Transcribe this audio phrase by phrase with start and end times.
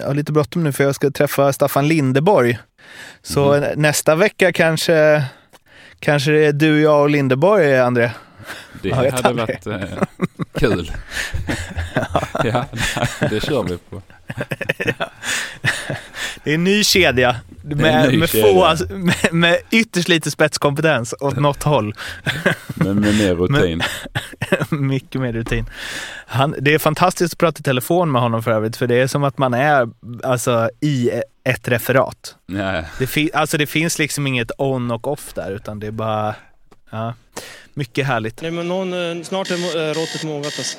[0.00, 2.58] jag har lite bråttom nu för jag ska träffa Staffan Lindeborg.
[3.22, 3.64] Så Mhm.
[3.76, 5.24] nästa vecka kanske,
[5.98, 8.10] kanske det är du, jag och Lindeborg, André.
[8.82, 9.36] Det hade aldrig.
[9.36, 10.02] varit eh,
[10.58, 10.92] kul.
[12.44, 12.64] ja,
[13.30, 14.02] det kör vi på.
[16.44, 18.76] Det är en ny kedja med, ny med, kedja.
[18.76, 21.94] få, med, med ytterst lite spetskompetens åt något håll.
[22.74, 23.82] Men med mer rutin.
[24.70, 25.66] Mycket mer rutin.
[26.26, 29.06] Han, det är fantastiskt att prata i telefon med honom för övrigt, för det är
[29.06, 29.88] som att man är
[30.22, 31.10] alltså, i
[31.44, 32.34] ett referat.
[32.46, 32.84] Nej.
[32.98, 36.34] Det, fi, alltså, det finns liksom inget on och off där, utan det är bara
[36.90, 37.14] ja,
[37.74, 38.42] mycket härligt.
[38.42, 40.78] Nej, men någon, eh, snart är eh, råttet mogat alltså.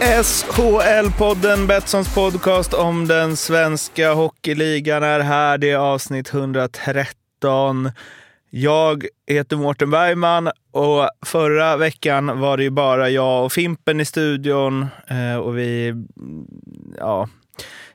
[0.00, 5.58] SHL-podden, Betssons podcast om den svenska hockeyligan är här.
[5.58, 7.90] Det är avsnitt 113.
[8.50, 14.04] Jag heter Mårten Bergman och förra veckan var det ju bara jag och Fimpen i
[14.04, 16.06] studion eh, och vi mm,
[16.98, 17.28] ja,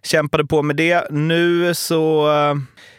[0.04, 1.08] kämpade på med det.
[1.12, 2.56] Nu så eh,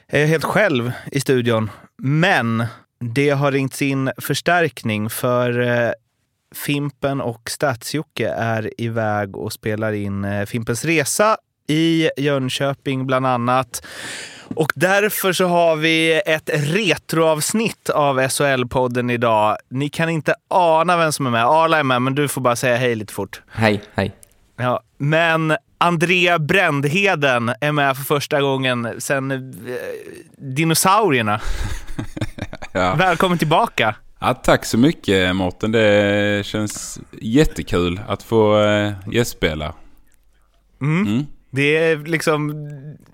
[0.09, 2.65] är jag helt själv i studion, men
[3.01, 5.91] det har ringts in förstärkning för eh,
[6.55, 11.37] Fimpen och Stadsjocke är iväg och spelar in eh, Fimpens Resa
[11.69, 13.87] i Jönköping bland annat.
[14.55, 19.57] Och därför så har vi ett retroavsnitt av SHL-podden idag.
[19.71, 21.45] Ni kan inte ana vem som är med.
[21.45, 23.43] Arla är med, men du får bara säga hej lite fort.
[23.49, 24.17] Hej, hej.
[24.57, 29.39] Ja, men Andrea Brändheden är med för första gången sedan eh,
[30.39, 31.41] dinosaurierna.
[32.73, 32.95] Ja.
[32.95, 33.95] Välkommen tillbaka!
[34.19, 35.73] Ja, tack så mycket Mårten.
[35.73, 39.75] Det känns jättekul att få eh, gästspela.
[40.81, 41.07] Mm.
[41.07, 41.27] Mm.
[41.51, 42.53] Det är liksom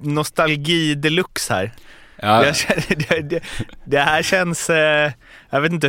[0.00, 1.72] nostalgi deluxe här.
[2.16, 3.40] Ja, känner, det, det,
[3.84, 5.12] det här känns, eh,
[5.50, 5.88] jag vet inte,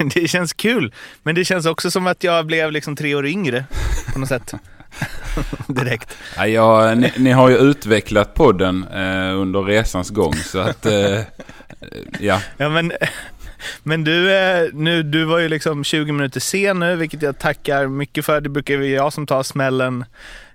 [0.14, 0.92] det känns kul.
[1.22, 3.64] Men det känns också som att jag blev liksom tre år yngre
[4.12, 4.54] på något sätt.
[5.68, 6.16] Direkt.
[6.36, 11.20] ja, ja, ni, ni har ju utvecklat podden eh, under resans gång så att eh,
[12.20, 12.92] ja, Ja, men,
[13.82, 17.86] men du, eh, nu, du var ju liksom 20 minuter sen nu, vilket jag tackar
[17.86, 18.40] mycket för.
[18.40, 20.04] Det brukar ju jag som tar smällen.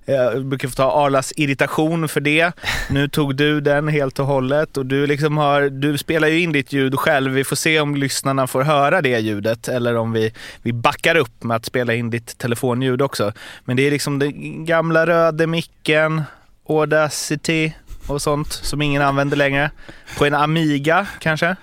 [0.05, 2.51] Jag brukar få ta Arlas irritation för det.
[2.89, 6.51] Nu tog du den helt och hållet och du, liksom har, du spelar ju in
[6.51, 7.31] ditt ljud själv.
[7.31, 11.43] Vi får se om lyssnarna får höra det ljudet eller om vi, vi backar upp
[11.43, 13.33] med att spela in ditt telefonljud också.
[13.65, 16.23] Men det är liksom den gamla röda micken,
[16.69, 17.71] Audacity
[18.07, 19.71] och sånt som ingen använder längre.
[20.17, 21.55] På en Amiga kanske?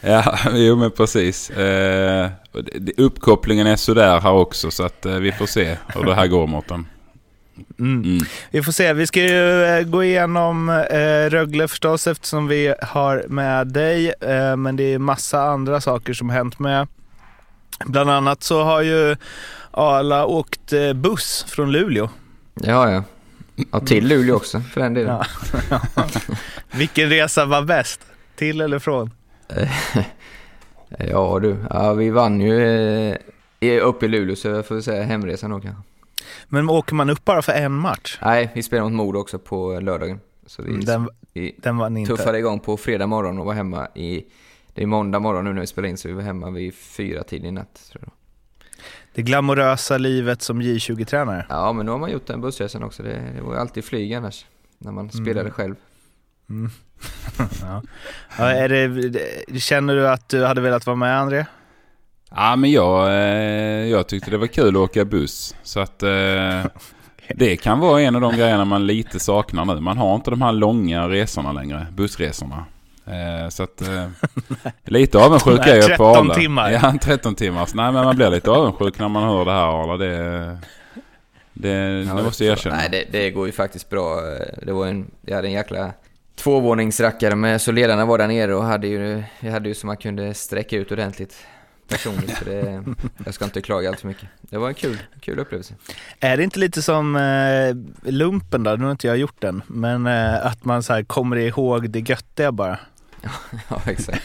[0.00, 1.50] Ja jo men precis.
[1.50, 2.30] Eh,
[2.96, 6.46] uppkopplingen är sådär här också så att eh, vi får se hur det här går
[6.46, 6.86] Mårten.
[7.78, 8.02] Mm.
[8.02, 8.26] Mm.
[8.50, 8.92] Vi får se.
[8.92, 14.12] Vi ska ju eh, gå igenom eh, Rögle förstås eftersom vi har med dig.
[14.20, 16.88] Eh, men det är massa andra saker som hänt med.
[17.84, 19.16] Bland annat så har ju
[19.70, 22.08] Arla åkt eh, buss från Luleå.
[22.54, 23.04] Ja, ja.
[23.70, 25.24] Och till Luleå också för den delen.
[25.70, 25.80] Ja.
[26.72, 28.00] Vilken resa var bäst?
[28.36, 29.10] Till eller från?
[30.98, 32.62] Ja du, ja, vi vann ju
[33.10, 33.16] eh,
[33.60, 35.82] i- upp i Luleå så jag får säga hemresan då kanske.
[36.48, 38.18] Men åker man upp bara för en match?
[38.22, 40.20] Nej, vi spelade mot Modo också på lördagen.
[40.46, 42.16] Så vi, Mm, Den, vi den var ni inte.
[42.16, 44.24] tuffade igång på fredag morgon och var hemma i...
[44.74, 47.22] Det är måndag morgon nu när vi spelar in så vi var hemma vid fyra
[47.22, 47.88] tid i natt.
[47.92, 48.12] Tror jag.
[49.14, 51.46] Det glamorösa livet som J20-tränare.
[51.48, 53.02] Ja, men nu har man gjort den bussresan också.
[53.02, 54.46] Det, det var ju alltid flyg annars.
[54.78, 55.74] När man spelade själv.
[56.50, 56.70] Mm.
[57.62, 57.82] ja.
[58.38, 61.44] Ja, är det, känner du att du hade velat vara med André?
[62.30, 65.54] Ja men jag, eh, jag tyckte det var kul att åka buss.
[65.62, 66.64] Så att eh,
[67.34, 69.80] det kan vara en av de grejerna man lite saknar nu.
[69.80, 72.64] Man har inte de här långa resorna längre, bussresorna.
[73.06, 73.82] Eh, så att
[74.84, 76.34] lite avundsjuk är jag på 13 Arla.
[76.34, 76.70] timmar.
[76.70, 77.74] Ja, 13 timmars.
[77.74, 79.96] Nej men man blir lite avundsjuk när man hör det här Arla.
[79.96, 80.58] Det,
[81.52, 82.76] det, det måste jag erkänna.
[82.76, 84.20] Nej, det, det går ju faktiskt bra.
[84.62, 85.92] Det var en, jag hade en jäkla
[86.42, 89.96] tvåvåningsrackare med, så ledarna var där nere och hade ju, jag hade ju så man
[89.96, 91.36] kunde sträcka ut ordentligt
[91.88, 92.36] personligt.
[92.38, 92.84] Så det,
[93.24, 94.28] jag ska inte klaga allt för mycket.
[94.40, 95.74] Det var en kul, kul upplevelse.
[96.20, 98.70] Är det inte lite som eh, lumpen då?
[98.70, 102.08] Nu har inte jag gjort den, men eh, att man så här kommer ihåg det
[102.10, 102.78] göttiga bara.
[103.68, 104.22] Ja, exakt.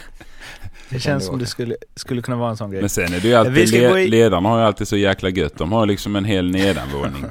[0.89, 2.81] Det känns som det skulle, skulle kunna vara en sån grej.
[2.81, 5.57] Men sen är det ju alltid, i- ledarna har ju alltid så jäkla gött.
[5.57, 7.25] De har liksom en hel nedanvåning.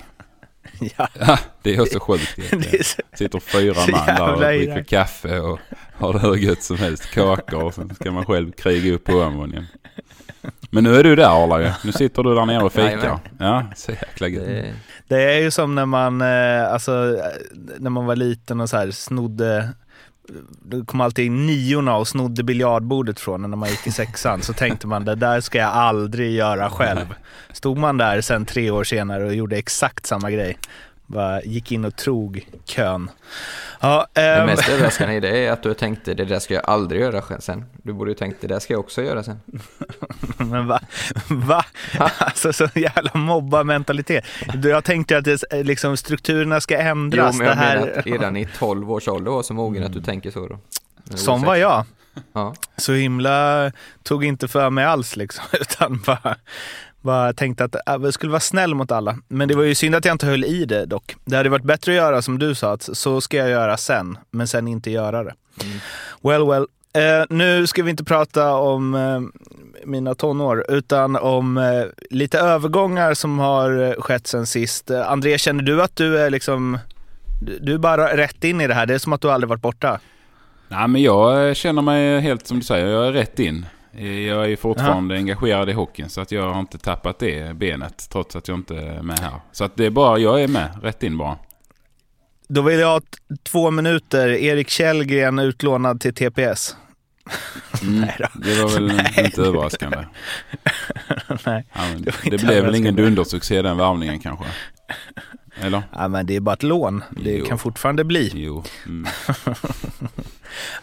[0.97, 2.39] Ja, Ja, det är också sjukt.
[2.87, 5.59] så, Sitter fyra Så man där och dricker kaffe och
[5.95, 7.11] har det hur gött som helst.
[7.11, 9.67] Kakor och sen ska man själv kriga upp på övervåningen.
[10.71, 11.77] Men nu är du där Arla.
[11.85, 13.19] Nu sitter du där nere och fikar.
[13.39, 14.47] Ja, så jäkla gött.
[14.47, 14.75] Det,
[15.09, 17.25] det är ju som när man, eh, alltså, eh,
[17.79, 19.69] när man var liten och så här snodde
[20.63, 24.43] det kom alltid in niorna och snodde biljardbordet från en när man gick i sexan.
[24.43, 27.15] Så tänkte man det där ska jag aldrig göra själv.
[27.53, 30.59] Stod man där sen tre år senare och gjorde exakt samma grej.
[31.15, 33.11] Bara gick in och trog kön.
[33.81, 36.65] Ja, det ehm, mest överraskande i det är att du tänkte det där ska jag
[36.67, 37.65] aldrig göra sen.
[37.83, 39.41] Du borde ju tänkt det där ska jag också göra sen.
[40.37, 40.81] Men va?
[41.29, 41.65] va?
[42.19, 44.25] Alltså så jävla mobbarmentalitet.
[44.55, 47.39] Du, Jag tänkte att det, liksom, strukturerna ska Jo, ändras.
[47.39, 47.81] men jag här...
[47.81, 50.59] menar att redan i 12 års ålder var så mogen att du tänker så då.
[51.17, 51.85] Som var jag.
[52.33, 52.55] Ja.
[52.77, 53.73] Så himla
[54.03, 56.37] tog inte för mig alls liksom, utan bara,
[57.05, 59.19] bara tänkte att äh, jag skulle vara snäll mot alla.
[59.29, 61.17] Men det var ju synd att jag inte höll i det dock.
[61.25, 64.19] Det hade varit bättre att göra som du sa, att så ska jag göra sen,
[64.31, 65.35] men sen inte göra det.
[66.23, 66.67] Well, well.
[66.97, 69.21] Eh, nu ska vi inte prata om eh,
[69.87, 74.91] mina tonår, utan om eh, lite övergångar som har eh, skett sen sist.
[74.91, 76.79] Eh, André, känner du att du är liksom,
[77.41, 78.87] du, du är bara rätt in i det här?
[78.87, 80.01] Det är som att du aldrig varit borta.
[80.69, 83.67] Nej men jag känner mig helt som du säger, jag är rätt in.
[84.03, 88.37] Jag är fortfarande engagerad i hockeyn så att jag har inte tappat det benet trots
[88.37, 89.41] att jag inte är med här.
[89.53, 91.39] Så att det är bara, jag är med, rätt in bara.
[92.49, 93.01] Då vill jag ha
[93.43, 94.29] två minuter.
[94.29, 96.77] Erik Källgren utlånad till TPS.
[97.83, 98.27] Mm, Nej då.
[98.35, 99.99] det var väl inte överraskande.
[101.47, 101.65] Nej.
[101.73, 104.45] Ja, Det det inte blev väl ingen dundersuccé den värvningen kanske?
[105.61, 105.83] Eller?
[105.93, 107.05] Ja, men det är bara ett lån.
[107.11, 107.45] Det Jo.
[107.47, 108.31] kan fortfarande bli.
[108.35, 108.65] Jo.
[108.87, 109.07] Mm.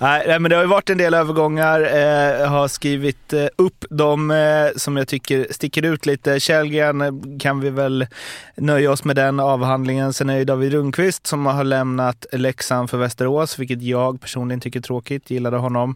[0.01, 1.80] Nej, men det har ju varit en del övergångar.
[1.80, 6.39] Jag har skrivit eh, upp de eh, som jag tycker sticker ut lite.
[6.39, 8.07] Källgren kan vi väl
[8.56, 10.13] nöja oss med den avhandlingen.
[10.13, 14.80] Sen är det David Rundqvist som har lämnat Leksand för Västerås, vilket jag personligen tycker
[14.80, 15.30] är tråkigt.
[15.30, 15.95] Gillade honom.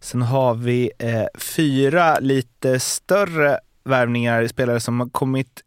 [0.00, 0.90] Sen har vi
[1.38, 5.62] fyra lite större värvningar, spelare som har kommit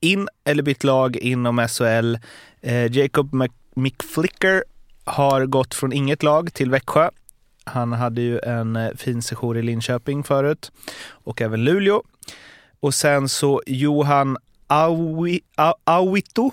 [0.00, 2.16] in eller bytt lag inom SHL.
[2.90, 3.34] Jacob
[3.74, 4.64] McFlicker
[5.10, 7.10] har gått från inget lag till Växjö.
[7.64, 10.72] Han hade ju en eh, fin sejour i Linköping förut
[11.10, 12.02] och även Luleå.
[12.80, 14.36] Och sen så Johan
[14.66, 16.50] Aui, Au- Auito.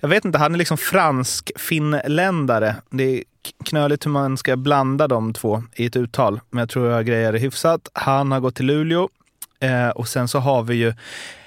[0.00, 2.76] Jag vet inte, han är liksom fransk-finländare.
[2.90, 3.24] Det är
[3.64, 7.32] knöligt hur man ska blanda de två i ett uttal, men jag tror jag grejer
[7.32, 7.88] det hyfsat.
[7.92, 9.08] Han har gått till Luleå
[9.60, 10.94] eh, och sen så har vi ju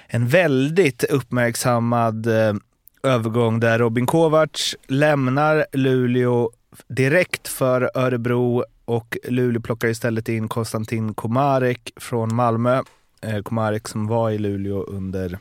[0.06, 2.54] en väldigt uppmärksammad eh,
[3.02, 6.50] övergång där Robin Kovacs lämnar Luleå
[6.88, 12.82] direkt för Örebro och Luleå plockar istället in Konstantin Komarek från Malmö.
[13.22, 15.38] Eh, Komarek som var i Luleå under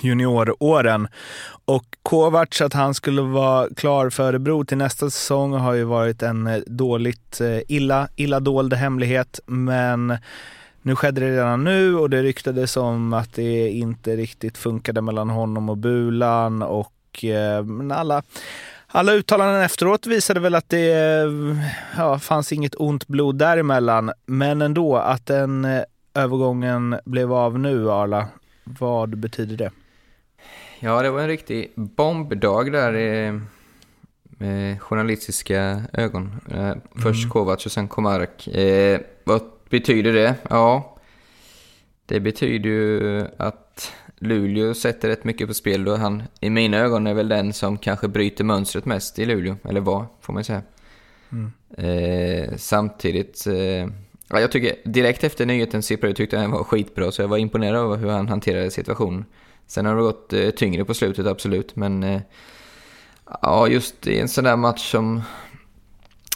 [0.00, 1.08] junioråren.
[1.64, 6.22] Och Kovacs, att han skulle vara klar för Örebro till nästa säsong har ju varit
[6.22, 9.40] en eh, dåligt, eh, illa, illa dold hemlighet.
[9.46, 10.18] Men
[10.82, 15.30] nu skedde det redan nu och det ryktades om att det inte riktigt funkade mellan
[15.30, 18.22] honom och Bulan och eh, men alla,
[18.86, 21.56] alla uttalanden efteråt visade väl att det eh,
[21.96, 24.12] ja, fanns inget ont blod däremellan.
[24.26, 25.82] Men ändå, att den eh,
[26.14, 28.28] övergången blev av nu, Arla,
[28.64, 29.70] vad betyder det?
[30.80, 33.40] Ja, det var en riktig bombdag där eh,
[34.22, 36.40] med journalistiska ögon.
[36.50, 36.72] Eh,
[37.02, 38.48] först Kovacs och sen Komarek.
[38.48, 39.00] Eh,
[39.70, 40.34] betyder det?
[40.50, 40.96] Ja,
[42.06, 47.06] det betyder ju att Luleå sätter rätt mycket på spel då han i mina ögon
[47.06, 50.62] är väl den som kanske bryter mönstret mest i Luleå, eller vad får man säga.
[51.76, 53.88] Eh, samtidigt, eh,
[54.28, 57.38] ja, jag tycker direkt efter nyheten sipprade tyckte jag den var skitbra så jag var
[57.38, 59.24] imponerad över hur han hanterade situationen.
[59.66, 62.20] Sen har det gått eh, tyngre på slutet absolut, men eh,
[63.42, 65.22] ja, just i en sån där match som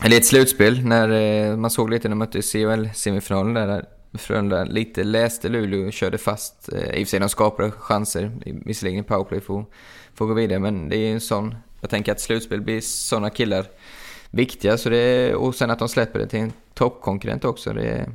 [0.03, 3.85] eller ett slutspel, när eh, man såg lite när de mötte CHL-semifinalen där,
[4.19, 6.73] Frölunda lite läste Luleå och körde fast.
[6.73, 9.65] Eh, I och för sig de skapade chanser, visserligen i powerplay för,
[10.15, 11.55] för att gå vidare, men det är ju en sån...
[11.81, 13.67] Jag tänker att slutspel blir såna killar
[14.31, 17.73] viktiga, så det, och sen att de släpper det till en toppkonkurrent också.
[17.73, 18.11] Det,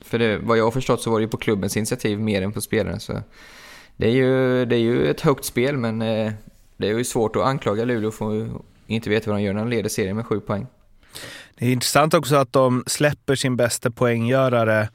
[0.00, 2.52] för det, vad jag har förstått så var det ju på klubbens initiativ mer än
[2.52, 3.22] på spelaren, så
[3.96, 6.32] det är ju, det är ju ett högt spel, men eh,
[6.76, 8.50] det är ju svårt att anklaga Luleå för att
[8.86, 10.66] inte veta vad de gör när de leder serien med sju poäng.
[11.54, 14.88] Det är intressant också att de släpper sin bästa poänggörare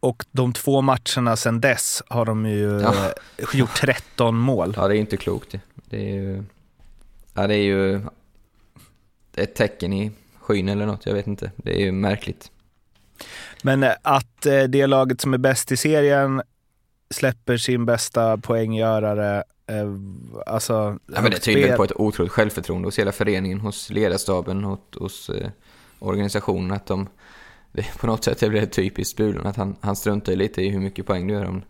[0.00, 2.94] och de två matcherna sedan dess har de ju Ja.
[3.36, 4.74] eh, gjort 13 mål.
[4.76, 5.96] Ja, det är inte klokt det.
[5.96, 6.44] Är ju...
[7.34, 8.00] Ja, det är ju
[9.36, 11.50] ett tecken i skyn eller något, jag vet inte.
[11.56, 12.50] Det är ju märkligt.
[13.62, 16.42] Men eh, att eh, det laget som är bäst i serien
[17.10, 19.94] släpper sin bästa poänggörare Eh,
[20.46, 24.78] alltså, Ja, men det tyder på ett otroligt självförtroende hos hela föreningen, hos ledarstaben, hos,
[24.94, 25.50] hos eh,
[25.98, 26.72] organisationen.
[26.72, 27.08] Att de,
[27.72, 30.80] det, på något sätt det blir typiskt Bulan, att han, han struntar lite i hur
[30.80, 31.44] mycket poäng du gör.
[31.44, 31.62] Om,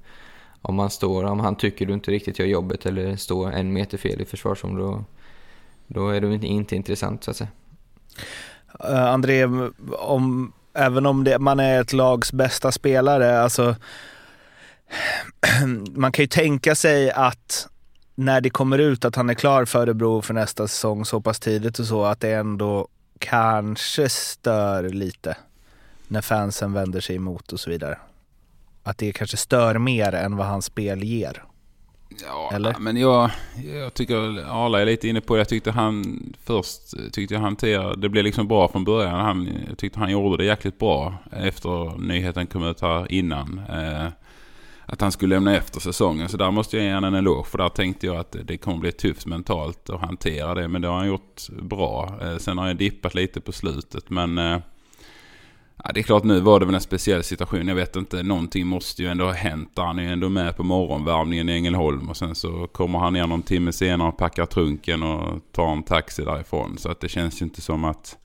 [0.62, 3.98] om, man står, om han tycker du inte riktigt gör jobbet eller står en meter
[3.98, 5.04] fel i försvarszon, då,
[5.86, 7.50] då är du inte, inte intressant så att säga.
[8.84, 9.44] Uh, André,
[9.98, 13.76] om, även om det, man är ett lags bästa spelare, alltså
[15.94, 17.68] man kan ju tänka sig att
[18.14, 21.40] när det kommer ut att han är klar för Örebro för nästa säsong så pass
[21.40, 22.88] tidigt och så, att det ändå
[23.18, 25.36] kanske stör lite
[26.08, 27.98] när fansen vänder sig emot och så vidare.
[28.82, 31.42] Att det kanske stör mer än vad hans spel ger.
[32.22, 32.76] Ja, Eller?
[32.78, 33.30] men jag,
[33.74, 34.14] jag tycker
[34.64, 35.40] Arla är lite inne på det.
[35.40, 39.20] Jag tyckte han först tyckte jag hanterade, det blev liksom bra från början.
[39.20, 43.60] Han, jag tyckte han gjorde det jäkligt bra efter nyheten kom ut här innan.
[43.68, 44.08] Eh,
[44.86, 46.28] att han skulle lämna efter säsongen.
[46.28, 47.48] Så där måste jag ge honom en eloge.
[47.48, 50.68] För där tänkte jag att det kommer bli tufft mentalt att hantera det.
[50.68, 52.18] Men det har han gjort bra.
[52.22, 54.10] Eh, sen har jag dippat lite på slutet.
[54.10, 54.58] Men eh,
[55.84, 57.68] ja, det är klart nu var det väl en speciell situation.
[57.68, 58.22] Jag vet inte.
[58.22, 59.72] Någonting måste ju ändå ha hänt.
[59.76, 62.08] Han är ju ändå med på morgonvärmningen i Ängelholm.
[62.08, 65.82] Och sen så kommer han ner någon timme senare och packar trunken och tar en
[65.82, 66.78] taxi därifrån.
[66.78, 68.18] Så att det känns ju inte som att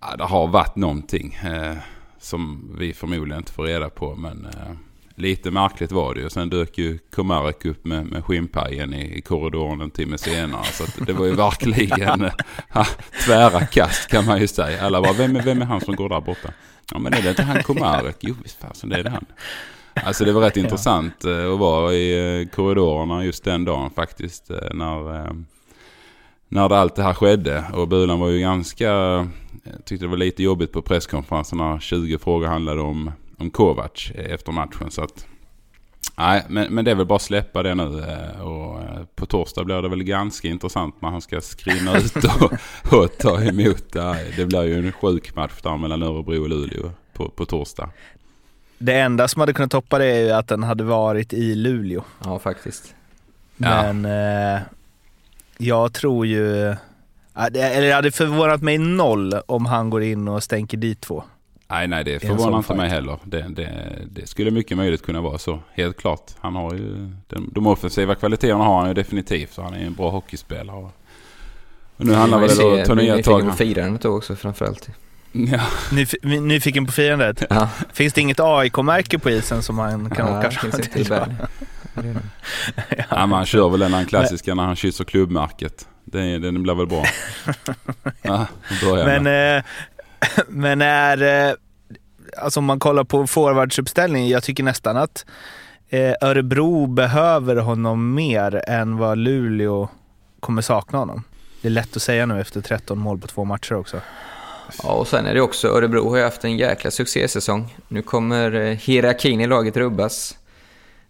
[0.00, 1.34] ja, det har varit någonting.
[1.34, 1.76] Eh,
[2.24, 4.14] som vi förmodligen inte får reda på.
[4.14, 4.72] Men eh,
[5.14, 6.30] lite märkligt var det ju.
[6.30, 10.64] Sen dök ju Komarek upp med, med skinnpajen i, i korridoren en timme senare.
[10.64, 12.20] Så det var ju verkligen
[12.70, 12.86] ha,
[13.26, 14.82] tvära kast kan man ju säga.
[14.82, 16.48] Alla bara, vem är, vem är han som går där borta?
[16.92, 18.16] Ja men är det inte han Komarek?
[18.20, 19.24] Jo visst fasen det är det han.
[19.94, 24.50] Alltså det var rätt intressant eh, att vara i eh, korridorerna just den dagen faktiskt.
[24.50, 25.30] Eh, när,
[26.48, 27.64] när allt det här skedde.
[27.72, 28.84] Och Bulan var ju ganska,
[29.64, 34.10] jag tyckte det var lite jobbigt på presskonferensen när 20 frågor handlade om om Kovac
[34.14, 34.90] efter matchen.
[34.90, 35.26] Så att,
[36.16, 38.00] nej, men, men det är väl bara att släppa det nu.
[38.00, 42.16] Eh, och eh, på torsdag blir det väl ganska intressant när han ska skriva ut
[42.16, 42.52] och,
[42.92, 43.92] och ta emot.
[44.36, 47.90] Det blir ju en sjuk match där mellan Örebro och Luleå på, på torsdag.
[48.78, 52.04] Det enda som hade kunnat toppa det är ju att den hade varit i Luleå.
[52.24, 52.94] Ja, faktiskt.
[53.56, 54.56] Men ja.
[54.56, 54.60] eh,
[55.58, 56.74] jag tror ju,
[57.34, 61.24] eller det hade förvånat mig noll om han går in och stänker dit två.
[61.74, 63.18] Nej, nej, det förvånar inte mig heller.
[63.24, 65.60] Det, det, det, skulle mycket möjligt kunna vara så.
[65.72, 66.30] Helt klart.
[66.40, 69.52] Han har ju, de, de offensiva kvaliteterna har han ju definitivt.
[69.52, 70.76] Så han är en bra hockeyspelare.
[70.76, 70.92] Och
[71.96, 73.44] nu handlar det om att ta nya tag.
[73.44, 74.88] Nyfiken på firandet också framförallt.
[75.32, 75.60] Ja.
[75.92, 77.44] Nyf nyfiken på firandet?
[77.50, 77.68] Ja.
[77.92, 81.06] Finns det inget AIK-märke på isen som man kan ja, åka fram till?
[83.08, 83.16] ja.
[83.16, 85.88] han kör väl den klassiska när han kysser klubbmärket.
[86.04, 87.04] Den, den blir väl bra.
[88.22, 88.46] ja,
[88.82, 89.62] men, eh,
[90.48, 91.54] men är, eh,
[92.36, 95.26] alltså om man kollar på forwardsuppställningen, jag tycker nästan att
[95.88, 99.88] eh, Örebro behöver honom mer än vad Luleå
[100.40, 101.24] kommer sakna honom.
[101.62, 104.00] Det är lätt att säga nu efter 13 mål på två matcher också.
[104.82, 107.76] Ja, och sen är det också, Örebro har ju haft en jäkla succésäsong.
[107.88, 110.38] Nu kommer eh, hierarkin i laget rubbas.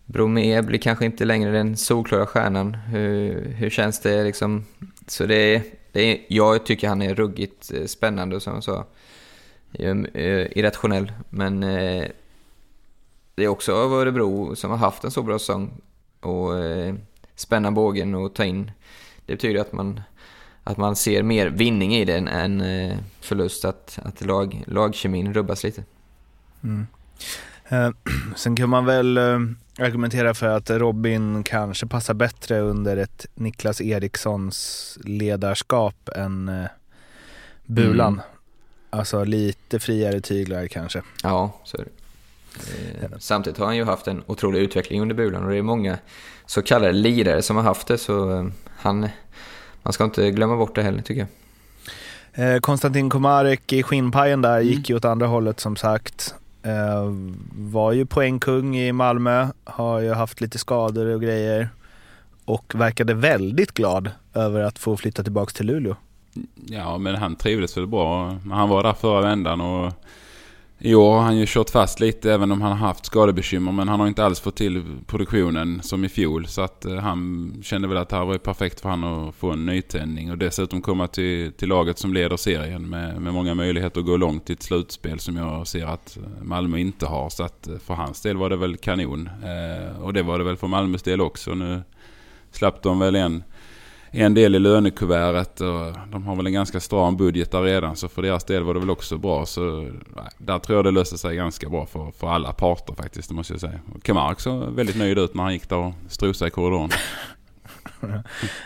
[0.07, 2.75] Bromé blir kanske inte längre den solklara stjärnan.
[2.75, 4.65] Hur, hur känns det liksom?
[5.07, 5.63] Så det
[5.95, 8.87] det är, jag tycker han är ruggigt eh, spännande som jag sa.
[9.79, 11.13] Eh, irrationell.
[11.31, 12.09] Men eh,
[13.35, 15.73] det är också Örebro som har haft en så bra säsong.
[16.21, 16.95] Och eh,
[17.35, 18.71] spänna bågen och ta in.
[19.27, 20.01] Det betyder att man,
[20.65, 22.63] att man ser mer vinning i det än
[23.21, 23.65] förlust.
[23.65, 25.85] Att, att lag, lagkemin rubbas lite.
[26.63, 26.87] Mm.
[27.69, 27.91] Eh,
[28.37, 29.39] sen kan man väl eh,
[29.79, 36.67] argumentera för att Robin kanske passar bättre under ett Niklas Erikssons ledarskap än eh,
[37.65, 38.13] Bulan.
[38.13, 38.25] Mm.
[38.95, 41.03] Alltså lite friare tyglar kanske.
[41.23, 41.91] Ja, så är det.
[43.03, 45.99] Eh, samtidigt har han ju haft en otrolig utveckling under Bulan och det är många
[46.47, 48.47] så kallade lirare som har haft det så eh,
[48.77, 49.09] han,
[49.83, 51.27] man ska inte glömma bort det heller tycker
[52.35, 52.55] jag.
[52.55, 54.67] Eh, Konstantin Komarek i skinnpajen där mm.
[54.67, 56.35] gick ju åt andra hållet som sagt.
[57.53, 61.69] Var ju poängkung i Malmö, har ju haft lite skador och grejer
[62.45, 65.97] och verkade väldigt glad över att få flytta tillbaka till Luleå.
[66.67, 68.39] Ja, men han trivdes väl bra.
[68.51, 69.93] Han var där förra vändan och
[70.79, 73.73] i år har han ju kört fast lite även om han har haft skadebekymmer.
[73.73, 76.47] Men han har inte alls fått till produktionen som i fjol.
[76.47, 79.51] Så att eh, han kände väl att det här var perfekt för han att få
[79.51, 80.31] en nytändning.
[80.31, 84.17] Och dessutom komma till, till laget som leder serien med, med många möjligheter att gå
[84.17, 87.31] långt i ett slutspel som jag ser att eh, Malmö inte har.
[87.31, 89.31] Så att eh, för hans del var det väl kanon.
[90.01, 91.55] Och det var det väl för Malmös del också.
[91.55, 91.83] Nu
[92.51, 93.43] slapp de väl en
[94.15, 98.09] en del i lönekuvertet och de har väl en ganska stram budget där redan så
[98.09, 99.47] för deras del var det väl också bra.
[99.47, 99.91] Så
[100.39, 103.53] där tror jag det löste sig ganska bra för, för alla parter faktiskt, det måste
[103.53, 103.81] jag säga.
[104.03, 106.91] Kamar också väldigt nöjd ut när han gick där och strosade i korridoren.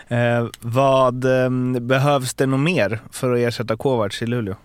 [0.07, 4.55] eh, vad eh, behövs det nog mer för att ersätta Kovacs i Luleå?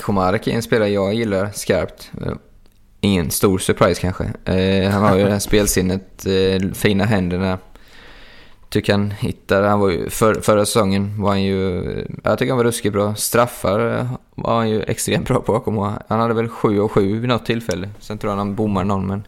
[0.00, 2.10] Komarek är en spelare jag gillar skarpt.
[3.00, 4.24] Ingen stor surprise kanske.
[4.24, 7.58] Eh, han har ju det här spelsinnet, eh, fina händerna.
[8.74, 11.84] Tycker han hittar, han var ju, för, förra säsongen var han ju,
[12.24, 13.14] jag tycker han var ruskigt bra.
[13.14, 17.20] Straffar eh, var han ju extremt bra på, kommer Han hade väl 7 och 7
[17.20, 17.90] vid något tillfälle.
[17.98, 19.26] Sen tror jag han bommar någon, men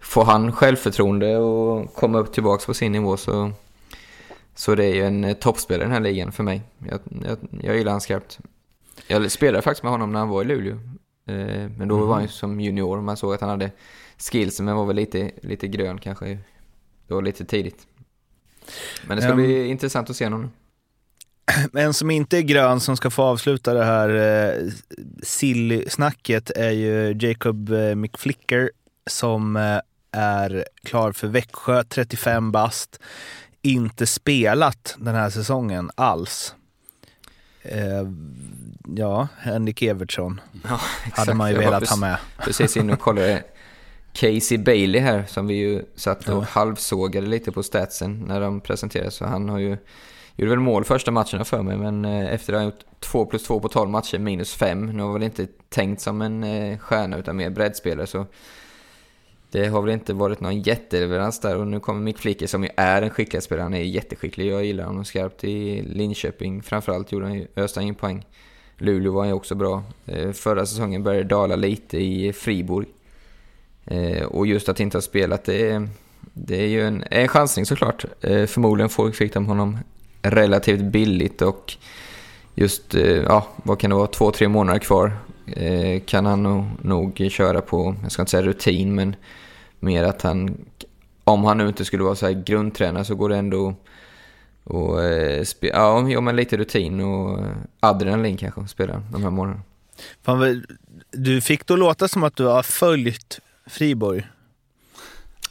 [0.00, 3.52] får han självförtroende och komma upp tillbaka på sin nivå så,
[4.54, 6.62] så det är ju en toppspelare i den här ligan för mig.
[6.90, 8.38] Jag, jag, jag gillar han skarpt.
[9.06, 10.74] Jag spelade faktiskt med honom när han var i Luleå.
[11.26, 13.00] Eh, men då var han ju som junior.
[13.00, 13.70] Man såg att han hade
[14.18, 16.38] skills, men var väl lite, lite grön kanske.
[17.06, 17.86] Det var lite tidigt.
[19.06, 20.50] Men det ska um, bli intressant att se honom.
[21.72, 24.70] En som inte är grön som ska få avsluta det här eh,
[25.22, 28.70] silly-snacket är ju Jacob eh, McFlicker
[29.10, 29.78] som eh,
[30.12, 33.00] är klar för Växjö, 35 bast.
[33.62, 36.54] Inte spelat den här säsongen alls.
[37.62, 38.08] Eh,
[38.96, 40.80] ja, Henrik Evertsson ja,
[41.12, 42.18] hade man ju velat ha med.
[42.38, 43.44] Precis in och kollade
[44.12, 46.46] Casey Bailey här som vi ju satt och ja.
[46.48, 49.14] halvsågade lite på statsen när de presenterades.
[49.14, 49.76] Så han har ju
[50.36, 53.44] gjorde väl mål första matcherna för mig men eh, efter att ha gjort 2 plus
[53.44, 54.86] 2 på 12 matcher minus 5.
[54.86, 58.26] Nu var väl inte tänkt som en eh, stjärna utan mer breddspelare så
[59.50, 62.70] det har väl inte varit någon jätteleverans där och nu kommer Mick Flicker som ju
[62.76, 63.62] är en skicklig spelare.
[63.62, 64.52] Han är jätteskicklig.
[64.52, 66.62] Jag gillar honom skarpt i Linköping.
[66.62, 68.26] Framförallt gjorde han ju, öste han in poäng.
[68.78, 69.82] Luleå var ju också bra.
[70.06, 72.86] Eh, förra säsongen började dala lite i Fribourg.
[73.84, 75.88] Eh, och just att inte ha spelat, det är,
[76.20, 78.04] det är ju en, en chansning såklart.
[78.20, 79.78] Eh, förmodligen fick de honom
[80.22, 81.76] relativt billigt och
[82.54, 85.12] just, eh, ja, vad kan det vara, två, tre månader kvar
[85.46, 89.16] eh, kan han nog, nog köra på, jag ska inte säga rutin, men
[89.84, 90.64] Mer att han,
[91.24, 93.74] om han nu inte skulle vara så här grundtränare så går det ändå
[94.64, 97.38] och eh, ja, ja, men lite rutin och
[97.80, 99.62] adrenalin kanske att spela de här månaderna.
[100.22, 100.64] Fan,
[101.10, 104.26] du fick då låta som att du har följt Friborg.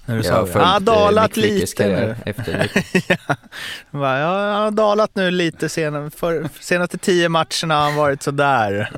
[0.05, 2.15] När du jag sa har eh, dalat lite nu.
[2.25, 2.71] Efter
[3.07, 4.17] ja.
[4.17, 6.09] Jag har dalat nu lite senare.
[6.09, 8.91] För, senaste tio matcherna har han varit sådär.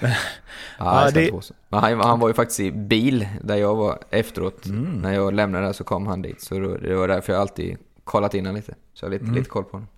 [0.00, 0.14] Ja,
[0.78, 1.30] ja, det...
[1.70, 4.66] han, han, var ju faktiskt i bil där jag var efteråt.
[4.66, 4.92] Mm.
[4.92, 6.42] När jag lämnade så kom han dit.
[6.42, 8.74] Så det var därför jag alltid kollat in lite.
[8.94, 9.34] Så jag har lite, mm.
[9.36, 9.88] lite koll på honom.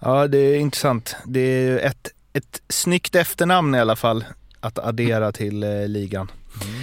[0.00, 1.16] Ja, det är intressant.
[1.24, 4.24] Det är ett, ett snyggt efternamn i alla fall
[4.60, 6.30] att addera till eh, ligan.
[6.62, 6.82] Mm.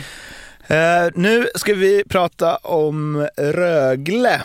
[0.70, 4.42] Eh, nu ska vi prata om Rögle.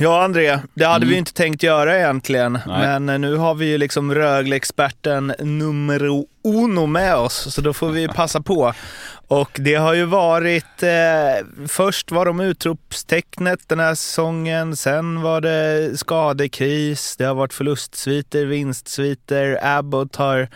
[0.00, 1.08] Ja, André, det hade mm.
[1.08, 2.58] vi inte tänkt göra egentligen.
[2.66, 3.00] Nej.
[3.00, 8.08] Men nu har vi ju liksom Rögle-experten numero uno med oss, så då får vi
[8.08, 8.72] passa på.
[9.28, 15.40] Och det har ju varit, eh, först var de utropstecknet den här säsongen, sen var
[15.40, 20.48] det skadekris, det har varit förlustsviter, vinstsviter, Abbott har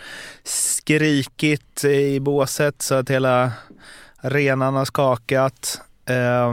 [0.45, 3.53] skrikit i båset så att hela
[4.23, 5.81] arenan har skakat.
[6.07, 6.53] Eh,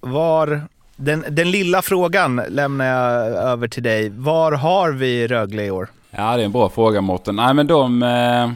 [0.00, 0.68] var
[1.02, 4.10] den, den lilla frågan lämnar jag över till dig.
[4.10, 5.88] Var har vi Rögle i år?
[6.10, 7.36] Ja, det är en bra fråga Mårten.
[7.36, 8.02] Nej, men de...
[8.02, 8.50] Eh, eh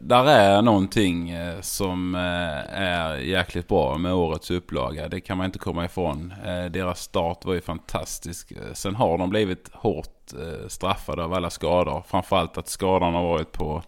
[0.00, 5.08] där är någonting eh, som eh, är jäkligt bra med årets upplaga.
[5.08, 6.34] Det kan man inte komma ifrån.
[6.70, 8.52] Deras start var ju fantastisk.
[8.72, 10.32] Sen har de blivit hårt
[10.68, 12.02] straffade av alla skador.
[12.08, 13.82] Framförallt att skadorna har varit på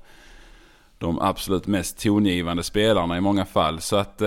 [0.98, 3.80] de absolut mest tongivande spelarna i många fall.
[3.80, 4.22] Så att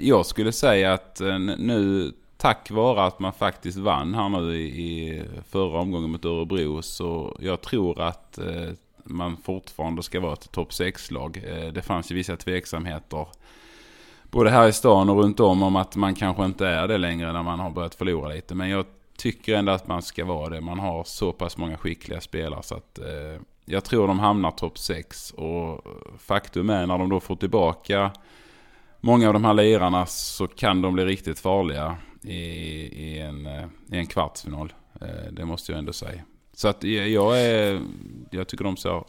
[0.00, 5.22] jag skulle säga att eh, nu tack vare att man faktiskt vann här nu i,
[5.48, 8.70] förra omgången mot Örebro så jag tror att eh,
[9.04, 11.42] man fortfarande ska vara ett topp 6-lag.
[11.46, 13.26] Eh, det fanns ju vissa tveksamheter
[14.30, 17.32] både här i stan och runt om om att man kanske inte är det längre
[17.32, 18.54] när man har börjat förlora lite.
[18.54, 18.86] Men jag
[19.16, 20.60] tycker ändå att man ska vara det.
[20.60, 22.98] Man har så pass många skickliga spelare så att
[23.64, 25.30] jag tror de hamnar topp 6.
[25.30, 25.84] Och
[26.18, 28.10] faktum är när de då får tillbaka
[29.00, 33.64] många av de här lirarna så kan de bli riktigt farliga i, i, en, eh,
[33.92, 34.72] i en kvartsfinal.
[35.00, 36.20] Eh, det måste jag ändå säga.
[36.54, 37.80] Så att jag, är,
[38.30, 39.04] jag tycker de ser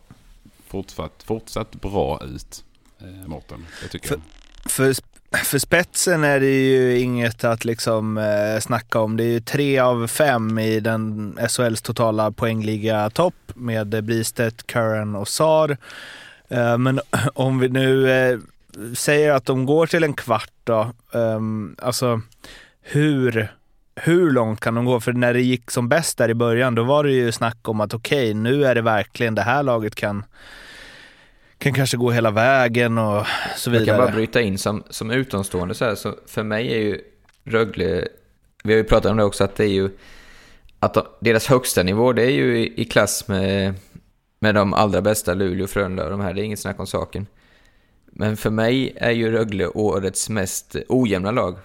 [0.68, 2.64] fortsatt, fortsatt bra ut,
[3.00, 3.66] eh, Mårten.
[3.84, 4.72] Det tycker för, jag.
[4.72, 4.96] För,
[5.46, 9.18] för spetsen är det ju inget att liksom eh, snacka om.
[9.18, 15.16] Det är ju tre av fem i den SHLs totala poängliga topp med Bristedt, Curran
[15.16, 15.78] och Sar.
[16.48, 17.00] Eh, men
[17.34, 18.40] om vi nu eh,
[18.96, 22.22] säger att de går till en kvart då, um, alltså
[22.82, 23.54] hur,
[23.96, 25.00] hur långt kan de gå?
[25.00, 27.82] För när det gick som bäst där i början, då var det ju snack om
[27.82, 30.24] att okej, okay, nu är det verkligen det här laget kan
[31.58, 33.88] kan kanske gå hela vägen och så vidare.
[33.88, 37.02] Jag kan bara bryta in som, som utomstående så här, så för mig är ju
[37.44, 38.08] Rögle,
[38.64, 39.90] vi har ju pratat om det också, att det är ju
[40.80, 43.74] att de, deras högsta nivå det är ju i, i klass med,
[44.40, 47.28] med de allra bästa, Luleå, Frölunda och de här, det är inget snack om saken.
[48.12, 51.56] Men för mig är ju Rögle årets mest ojämna lag.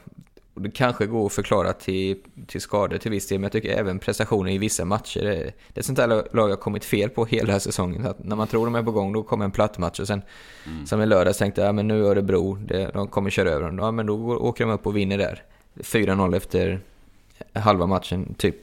[0.54, 3.98] Det kanske går att förklara till, till skador till viss del, men jag tycker även
[3.98, 5.20] prestationer i vissa matcher.
[5.20, 8.06] Det, det är ett sånt där lag jag kommit fel på hela säsongen.
[8.06, 10.22] Att när man tror de är på gång, då kommer en platt match och sen
[10.66, 10.86] mm.
[10.86, 13.78] som i lördags tänkte jag, ja, men nu Örebro, det, de kommer köra över dem.
[13.78, 15.42] Ja, men då går, åker de upp och vinner där.
[15.74, 16.80] 4-0 efter
[17.52, 18.56] halva matchen, typ.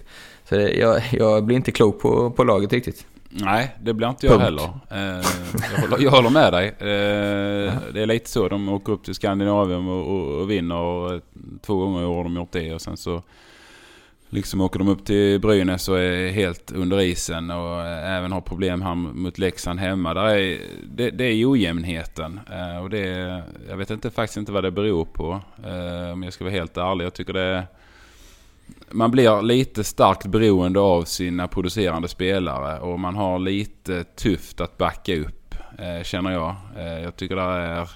[0.50, 3.06] Så det, jag, jag blir inte klok på, på laget riktigt.
[3.34, 4.44] Nej, det blir inte jag Punkt.
[4.44, 4.70] heller.
[4.90, 5.26] Eh,
[5.74, 6.68] jag, håller, jag håller med dig.
[6.68, 8.48] Eh, det är lite så.
[8.48, 11.22] De åker upp till Skandinavien och, och, och vinner.
[11.62, 12.74] Två gånger i år har de gjort det.
[12.74, 13.22] Och sen så
[14.30, 17.52] liksom åker de upp till Brynäs och är helt under isen.
[17.52, 20.14] Och även har problem här mot Leksand hemma.
[20.14, 22.40] Där är, det, det är ojämnheten.
[22.52, 25.42] Eh, och det, jag vet inte, faktiskt inte vad det beror på.
[25.66, 27.06] Eh, om jag ska vara helt ärlig.
[27.06, 27.66] Jag tycker det är
[28.92, 34.78] man blir lite starkt beroende av sina producerande spelare och man har lite tufft att
[34.78, 36.56] backa upp, eh, känner jag.
[36.78, 37.90] Eh, jag tycker det är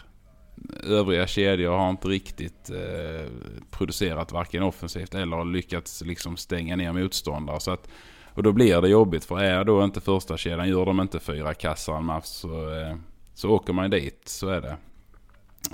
[0.83, 3.31] övriga kedjor har inte riktigt eh,
[3.71, 7.59] producerat varken offensivt eller lyckats liksom stänga ner motståndare.
[7.59, 7.87] Så att,
[8.33, 11.53] och då blir det jobbigt för är då inte första kedjan, gör de inte fyra
[11.53, 12.95] kassar en match så, eh,
[13.33, 14.21] så åker man dit.
[14.25, 14.77] Så är det.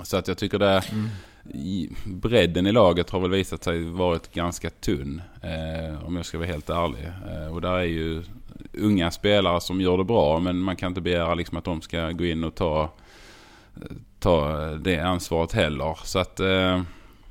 [0.02, 0.82] Så att jag tycker det...
[0.92, 1.08] Mm
[2.04, 5.22] bredden i laget har väl visat sig varit ganska tunn.
[5.42, 7.10] Eh, om jag ska vara helt ärlig.
[7.30, 8.22] Eh, och där är ju
[8.72, 10.40] unga spelare som gör det bra.
[10.40, 12.90] Men man kan inte begära liksom att de ska gå in och ta,
[14.18, 15.98] ta det ansvaret heller.
[16.04, 16.40] Så att...
[16.40, 16.82] Eh,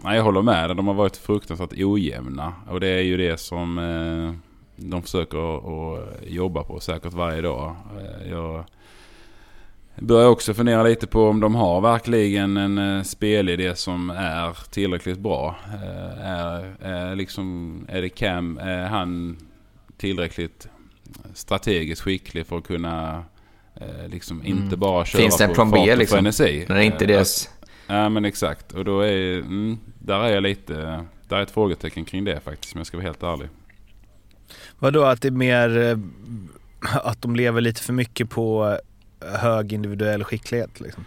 [0.04, 0.78] nej, jag håller med.
[0.78, 2.54] De har varit fruktansvärt ojämna.
[2.70, 4.34] Och det är ju det som eh,
[4.76, 7.76] de försöker att jobba på säkert varje dag.
[8.00, 8.66] Eh, jag
[9.96, 15.20] börjar också fundera lite på om de har verkligen en uh, spelidé som är tillräckligt
[15.20, 15.56] bra.
[15.68, 19.38] Uh, är, är, liksom, är det Cam, är han
[19.98, 20.68] tillräckligt
[21.34, 23.24] strategiskt skicklig för att kunna
[24.08, 24.58] liksom mm.
[24.58, 26.16] inte bara köra Finns det en plan B liksom?
[26.16, 26.66] Frenesi.
[26.70, 27.50] När det inte är deras...
[27.88, 28.72] Ja men exakt.
[28.72, 32.76] Och då är, mm, där är jag lite, där är ett frågetecken kring det faktiskt
[32.76, 33.50] om jag ska vara helt ärlig.
[34.80, 36.00] Vadå att det är mer
[36.82, 38.78] att de lever lite för mycket på
[39.22, 41.06] hög individuell skicklighet liksom.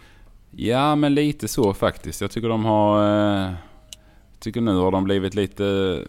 [0.51, 2.21] Ja, men lite så faktiskt.
[2.21, 3.45] Jag tycker de har...
[3.47, 3.53] Eh,
[4.45, 6.01] tycker nu har de blivit lite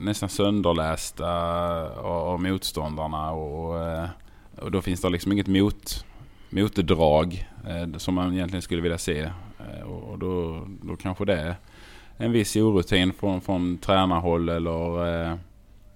[0.00, 1.28] nästan sönderlästa
[2.00, 4.08] av, motståndarna och, eh,
[4.60, 6.04] och då finns det liksom inget mot,
[6.50, 9.20] motdrag eh, som man egentligen skulle vilja se.
[9.58, 11.54] Eh, och då, då kanske det är
[12.16, 15.34] en viss orutin från, från tränarhåll eller eh,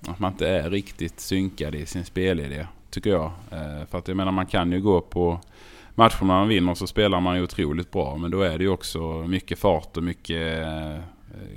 [0.09, 3.31] att man inte är riktigt synkad i sin spelidé tycker jag.
[3.91, 5.41] för att jag menar man kan ju gå på
[5.97, 8.17] matcherna man vinner så spelar man ju otroligt bra.
[8.17, 10.99] Men då är det ju också mycket fart och mycket eh,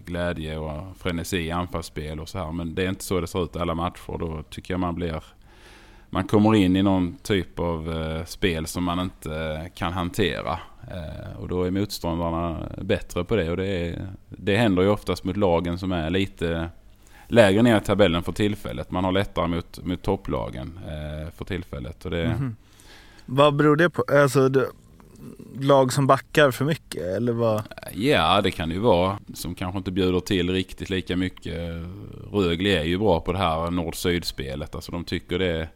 [0.06, 2.52] glädje och frenesi i anfallsspel och så här.
[2.52, 4.18] Men det är inte så det ser ut i alla matcher.
[4.20, 5.24] Då tycker jag man blir...
[6.12, 10.60] Man kommer in i någon typ av eh, spel som man inte kan hantera.
[10.92, 13.52] Eh, och då är motståndarna bättre på det.
[13.52, 16.70] Och det, är, det händer ju oftast mot lagen som är lite
[17.28, 18.92] lägre ner i tabellen för tillfället.
[18.92, 20.80] Man har lättare mot, mot topplagen
[21.36, 22.06] för tillfället.
[22.06, 22.56] Och det, mm -hmm.
[23.32, 24.04] Vad beror det på?
[24.08, 24.68] Alltså, det,
[25.60, 27.64] lag som backar för mycket eller vad?
[27.94, 29.20] Ja, det kan det ju vara.
[29.34, 31.86] Som kanske inte bjuder till riktigt lika mycket.
[32.32, 34.76] Rögle är ju bra på det här nord-syd-spelet.
[34.76, 35.68] Alltså de tycker det,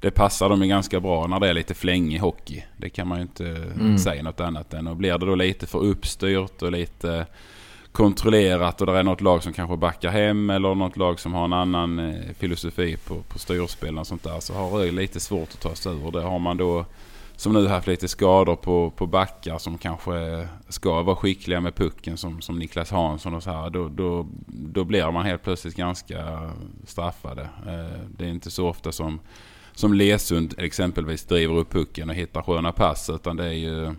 [0.00, 2.64] det passar dem ganska bra när det är lite flängig hockey.
[2.76, 3.98] Det kan man ju inte mm.
[3.98, 4.86] säga något annat än.
[4.86, 7.26] Och blir det då lite för uppstyrt och lite
[7.96, 11.44] kontrollerat och det är något lag som kanske backar hem eller något lag som har
[11.44, 15.48] en annan eh, filosofi på, på styrspel och sånt där så har Rögle lite svårt
[15.52, 16.20] att ta sig ur det.
[16.20, 16.84] Har man då
[17.36, 22.16] som nu haft lite skador på, på backar som kanske ska vara skickliga med pucken
[22.16, 23.70] som, som Niklas Hansson och så här.
[23.70, 26.50] Då, då, då blir man helt plötsligt ganska
[26.86, 27.42] straffade.
[27.42, 29.20] Eh, det är inte så ofta som,
[29.74, 33.94] som Lesund exempelvis driver upp pucken och hittar sköna pass utan det är ju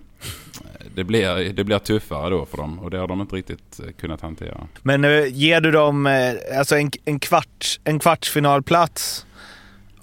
[0.97, 3.91] det blir, det blir tuffare då för dem och det har de inte riktigt eh,
[3.91, 4.67] kunnat hantera.
[4.82, 9.25] Men uh, ger du dem uh, alltså en, en, kvart, en kvartsfinalplats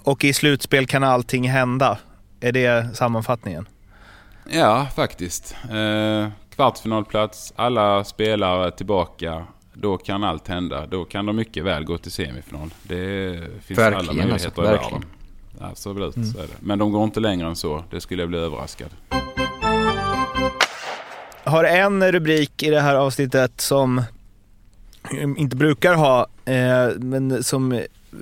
[0.03, 1.97] och i slutspel kan allting hända?
[2.39, 3.67] Är det sammanfattningen?
[4.49, 5.55] Ja, faktiskt.
[6.55, 9.45] Kvartsfinalplats, alla spelare tillbaka.
[9.73, 10.85] Då kan allt hända.
[10.85, 12.69] Då kan de mycket väl gå till semifinal.
[12.83, 15.05] Det finns verkligen, alla möjligheter alltså, i världen.
[15.59, 16.27] Absolut, mm.
[16.31, 16.53] så är det.
[16.59, 17.83] Men de går inte längre än så.
[17.89, 18.89] Det skulle jag bli överraskad
[21.43, 24.03] har en rubrik i det här avsnittet som
[25.37, 27.81] inte brukar ha, eh, men som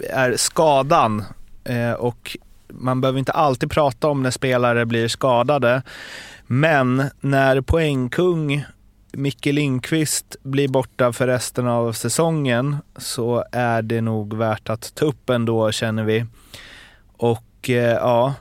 [0.10, 1.24] är skadan.
[1.64, 5.82] Eh, och man behöver inte alltid prata om när spelare blir skadade.
[6.48, 8.66] Men när poängkung
[9.12, 15.06] Micke Lindqvist blir borta för resten av säsongen så är det nog värt att ta
[15.06, 16.26] upp ändå känner vi.
[17.18, 18.34] Och eh, ja,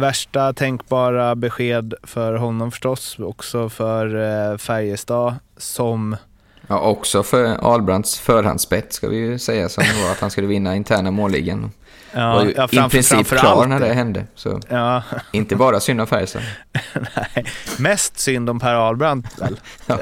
[0.00, 4.06] värsta tänkbara besked för honom förstås, också för
[4.52, 6.16] eh, Färjestad som
[6.66, 10.76] Ja, också för Ahlbrands förhandsbett ska vi ju säga som var att han skulle vinna
[10.76, 11.70] interna målligan.
[12.12, 13.94] ja, var ju ja, i framför- princip framför klar när det.
[13.94, 14.24] hände.
[14.34, 16.42] Så Ja, inte bara synd om Färjestad.
[17.34, 17.44] nej.
[17.78, 19.60] Mest synd om Per Ahlbrandt väl?
[19.86, 19.98] Ja.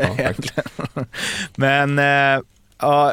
[1.57, 2.41] Men eh,
[2.79, 3.13] ja,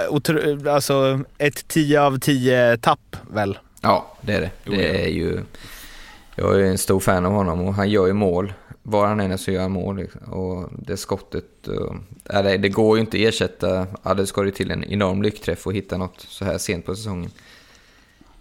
[0.69, 3.57] alltså ett 10 av 10 tapp väl?
[3.81, 4.49] ja, det är det.
[4.63, 5.41] Det är ju...
[6.35, 8.53] Jag är en stor fan av honom och han gör ju mål.
[8.83, 9.97] Var han än är så gör han mål.
[9.97, 10.21] liksom.
[10.33, 11.67] Och det skottet...
[11.67, 11.95] Eh, och-
[12.43, 13.87] det, går ju inte att ersätta...
[14.03, 16.95] Ja, det ska ju till en enorm lyckträff och hitta något så här sent på
[16.95, 17.31] säsongen.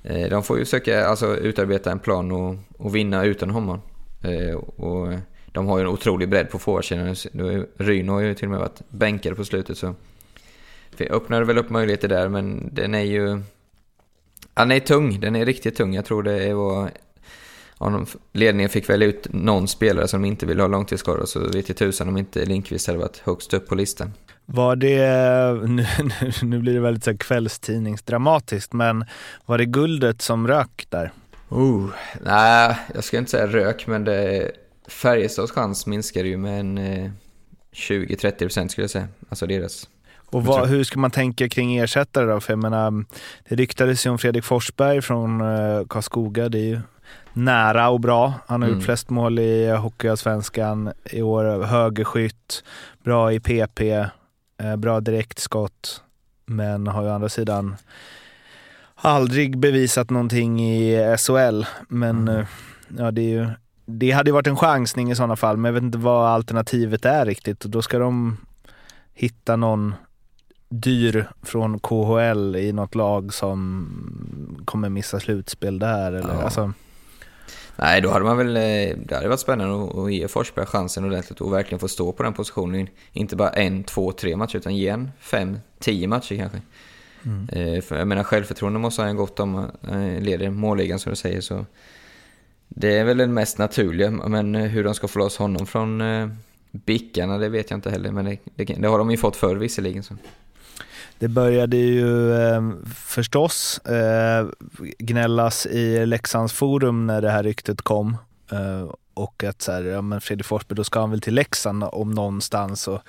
[0.02, 3.80] Eh, De får ju söka, alltså utarbeta en plan och, och vinna utan honom.
[4.22, 5.08] Eh, Och
[5.52, 7.14] de har ju en otrolig bredd på forwardsidan.
[7.76, 9.94] Ryno har ju till och med varit bänkare på slutet så...
[10.96, 13.28] Det öppnar väl upp möjligheter där men den är ju...
[14.54, 15.20] Ja, den är tung.
[15.20, 15.94] Den är riktigt tung.
[15.94, 16.90] Jag tror det var...
[17.90, 21.76] De- ledningen fick väl ut någon spelare som inte ville ha långtidsskador så vet jag
[21.76, 24.12] tusan om inte Lindqvist hade varit högst upp på listan.
[24.46, 24.98] Var det,
[25.68, 25.86] nu,
[26.42, 29.04] nu, blir det väldigt så kvällstidningsdramatiskt, men
[29.46, 31.12] var det guldet som rök där?
[31.48, 31.90] Oh,
[32.22, 34.50] nej, jag ska inte säga rök, men det,
[34.88, 37.10] Färjestads chans minskade ju med en eh,
[37.72, 39.08] 20-30% skulle jag säga.
[39.28, 39.88] Alltså deras.
[40.32, 42.40] Och vad, hur ska man tänka kring ersättare då?
[42.40, 43.04] För jag menar,
[43.48, 46.48] det ryktades ju om Fredrik Forsberg från eh, Karlskoga.
[46.48, 46.80] Det är ju
[47.32, 48.34] nära och bra.
[48.46, 48.78] Han har Mm.
[48.78, 51.62] gjort flest mål i Hockeyallsvenskan i år.
[51.64, 52.64] Högerskytt,
[53.04, 53.80] bra i PP,
[54.58, 56.02] eh, bra direktskott.
[56.46, 57.76] Men har ju å andra sidan
[58.94, 61.66] aldrig bevisat någonting i SHL.
[61.88, 62.40] Men Mm.
[62.40, 62.46] eh,
[62.98, 63.48] ja, det är ju
[63.86, 67.04] det hade ju varit en chansning i sådana fall, men jag vet inte vad alternativet
[67.04, 67.64] är riktigt.
[67.64, 68.36] Och då ska de
[69.14, 69.94] hitta någon
[70.68, 76.42] dyr från KHL i något lag som kommer missa slutspel där eller Ja.
[76.42, 76.72] alltså,
[77.76, 78.56] Nej, då hade man väl...
[78.56, 82.22] eh, Det hade varit spännande att- ge Forsberg chansen ordentligt och verkligen få stå på
[82.22, 82.88] den positionen.
[83.12, 86.58] Inte bara en, två, tre matcher, utan ge en fem, tio matcher kanske.
[87.52, 89.70] Eh, För jag menar, självförtroende måste han ju gott om.
[89.90, 91.66] eh, Leder målligan som du säger så.
[92.68, 96.02] Det är väl den mest naturliga, men hur de ska få loss honom från
[96.70, 98.10] bickarna, det vet jag inte heller.
[98.12, 100.02] Men det, det, det har de ju fått förr visserligen.
[100.02, 100.14] Så.
[101.22, 102.62] Det började ju eh,
[102.94, 104.46] förstås eh,
[104.98, 108.16] gnällas i Leksands forum när det här ryktet kom.
[108.52, 111.84] Eh, och att så här, ja, men Fredrik Forsberg, då ska han väl till Leksand
[111.84, 112.88] om någonstans.
[112.88, 113.00] Och,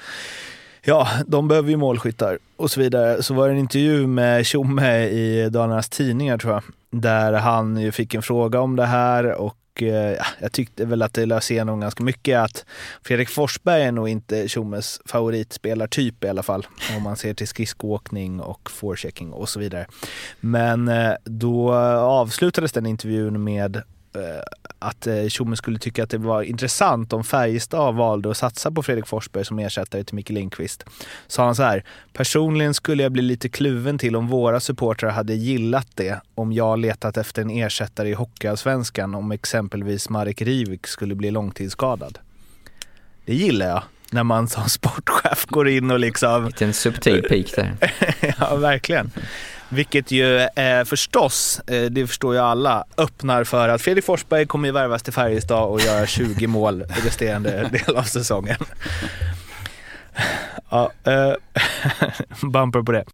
[0.83, 3.23] ja, de behöver ju målskyttar och så vidare.
[3.23, 6.63] Så var det en intervju med Tjomme i Dalarnas Tidningar tror jag.
[6.91, 11.01] Där han ju fick en fråga om det här och eh, ja, jag tyckte väl
[11.01, 12.65] att det lös igenom ganska mycket att
[13.01, 16.67] Fredrik Forsberg är nog inte Tjommes favoritspelartyp i alla fall.
[16.97, 19.87] Om man ser till skridskoåkning och forechecking och så vidare.
[20.39, 23.75] Men eh, då avslutades den intervjun med
[24.15, 24.43] eh,
[24.83, 28.83] att eh, Tjomme skulle tycka att det var intressant om Färjestad valde att satsa på
[28.83, 30.85] Fredrik Forsberg som ersättare till Micke Lindqvist.
[31.27, 35.33] Sa han så här, personligen skulle jag bli lite kluven till om våra supportrar hade
[35.33, 41.15] gillat det om jag letat efter en ersättare i Hockeyallsvenskan om exempelvis Marek Rivik skulle
[41.15, 42.19] bli långtidsskadad.
[43.25, 47.75] Det gillar jag, när man som sportchef går in och liksom Liten subtil peak där.
[48.39, 49.11] ja, verkligen.
[49.73, 54.67] Vilket ju eh, förstås, eh, det förstår ju alla, öppnar för att Fredrik Forsberg kommer
[54.67, 58.57] ju värvas till Färjestad och göra 20 mål resterande del av säsongen.
[60.69, 61.33] Ja, eh,
[62.49, 63.05] bumper på det.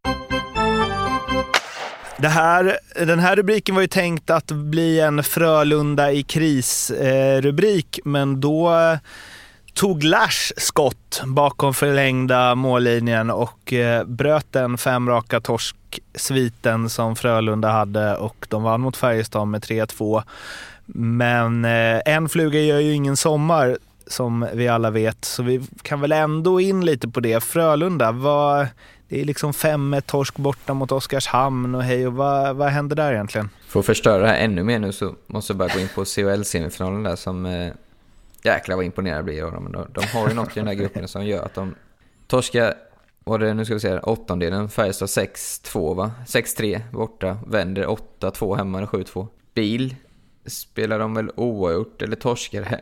[2.18, 8.02] Det här, den här rubriken var ju tänkt att bli en Frölunda i kris-rubrik, eh,
[8.06, 8.98] men då eh,
[9.80, 17.70] tog Lash skott bakom förlängda mållinjen och eh, bröt den fem raka torsksviten som Frölunda
[17.70, 20.24] hade och de vann mot Färjestad med 3-2.
[20.86, 26.02] Men eh, en fluga gör ju ingen sommar som vi alla vet, så vi kan
[26.02, 27.44] väl ändå in lite på det.
[27.44, 28.68] Frölunda, vad,
[29.08, 33.14] det är liksom 5 torsk borta mot Oskarshamn och hej och vad, vad händer där
[33.14, 33.50] egentligen?
[33.68, 36.06] För att förstöra det här ännu mer nu så måste jag bara gå in på
[36.06, 37.46] CHL-semifinalen där som...
[37.46, 37.74] Eh,
[38.44, 39.72] Jäklar vad imponerad jag blir av dem.
[39.72, 41.76] De, de har ju något i den här gruppen som gör att de
[42.28, 42.74] torskar,
[43.24, 44.70] vad det nu ska vi säga, åttondelen.
[44.70, 46.12] Färjestad 6-2 va?
[46.26, 47.86] 6-3 borta, vänder
[48.20, 49.28] 8-2 hemma eller 7-2.
[49.54, 49.96] Bil
[50.46, 52.82] spelar de väl oavgjort eller torskar he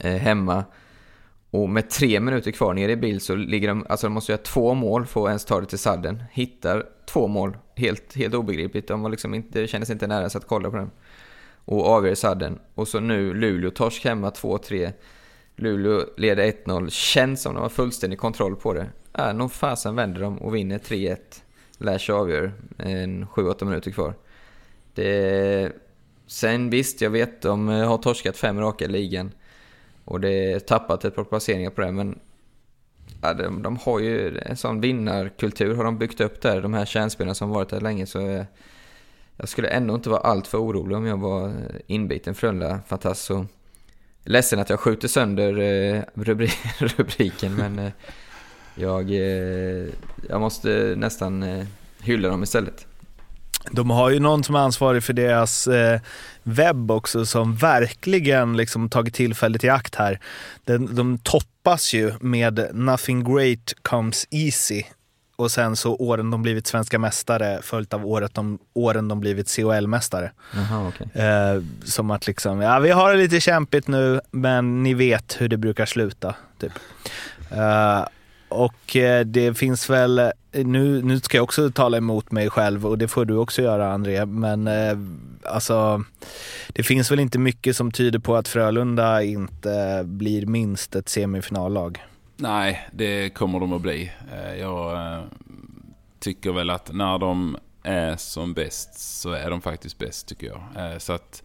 [0.00, 0.64] eh, hemma.
[1.50, 4.42] Och med tre minuter kvar nere i bil så ligger de, alltså de måste göra
[4.42, 6.22] två mål för att ens ta det till sadden.
[6.32, 8.88] Hittar två mål, helt, helt obegripligt.
[8.88, 10.90] De var liksom inte, det kändes inte nära så att kolla på den.
[11.70, 12.58] Och avgör sadden.
[12.74, 14.92] Och så nu Luleå torsk hemma 2-3.
[15.56, 18.86] Luleå leder 1-0, känns som de har fullständig kontroll på det.
[19.18, 21.16] Äh, nog fasen vänder de och vinner 3-1.
[21.78, 24.14] Lash avgör, en 7-8 minuter kvar.
[24.94, 25.72] Det...
[26.26, 29.30] Sen visst, jag vet, de eh, har torskat fem raka i ligan.
[30.04, 32.18] Och det är tappat ett par placeringar på det, men
[33.22, 36.84] ja, de, de, har ju en sån vinnarkultur har de byggt upp där, de här
[36.84, 38.06] kärnspelarna som varit där länge.
[38.06, 38.44] Så
[39.38, 41.52] jag, skulle ändå inte vara alltför orolig om jag var
[41.86, 43.24] inbiten Frölunda-fantast.
[43.24, 43.46] Så
[44.24, 47.92] ledsen att jag skjuter sönder eh, rubri rubriken, men eh,
[48.74, 49.88] jag, eh,
[50.28, 51.66] jag måste nästan
[52.00, 52.86] hylla dem istället.
[53.70, 55.68] De har ju någon som är ansvarig för deras
[56.42, 60.20] webb också som verkligen liksom tagit tillfället i akt här.
[60.64, 64.82] De, de toppas ju med “Nothing great comes easy”
[65.38, 69.46] och sen så åren de blivit svenska mästare följt av året de, åren de blivit
[69.46, 70.30] CHL-mästare.
[70.88, 71.22] okay.
[71.24, 75.48] eh, som att liksom, ja vi har det lite kämpigt nu men ni vet hur
[75.48, 76.34] det brukar sluta.
[76.60, 76.72] Typ.
[77.50, 78.04] Eh,
[78.48, 82.98] och eh, det finns väl, nu, nu ska jag också tala emot mig själv och
[82.98, 84.98] det får du också göra André, men eh,
[85.44, 86.04] alltså
[86.68, 92.02] det finns väl inte mycket som tyder på att Frölunda inte blir minst ett semifinallag.
[92.40, 94.12] Nej, det kommer de att bli.
[94.32, 95.24] Eh, jag eh,
[96.18, 100.92] tycker väl att när de är som bäst så är de faktiskt bäst tycker jag.
[100.92, 101.42] Eh, så att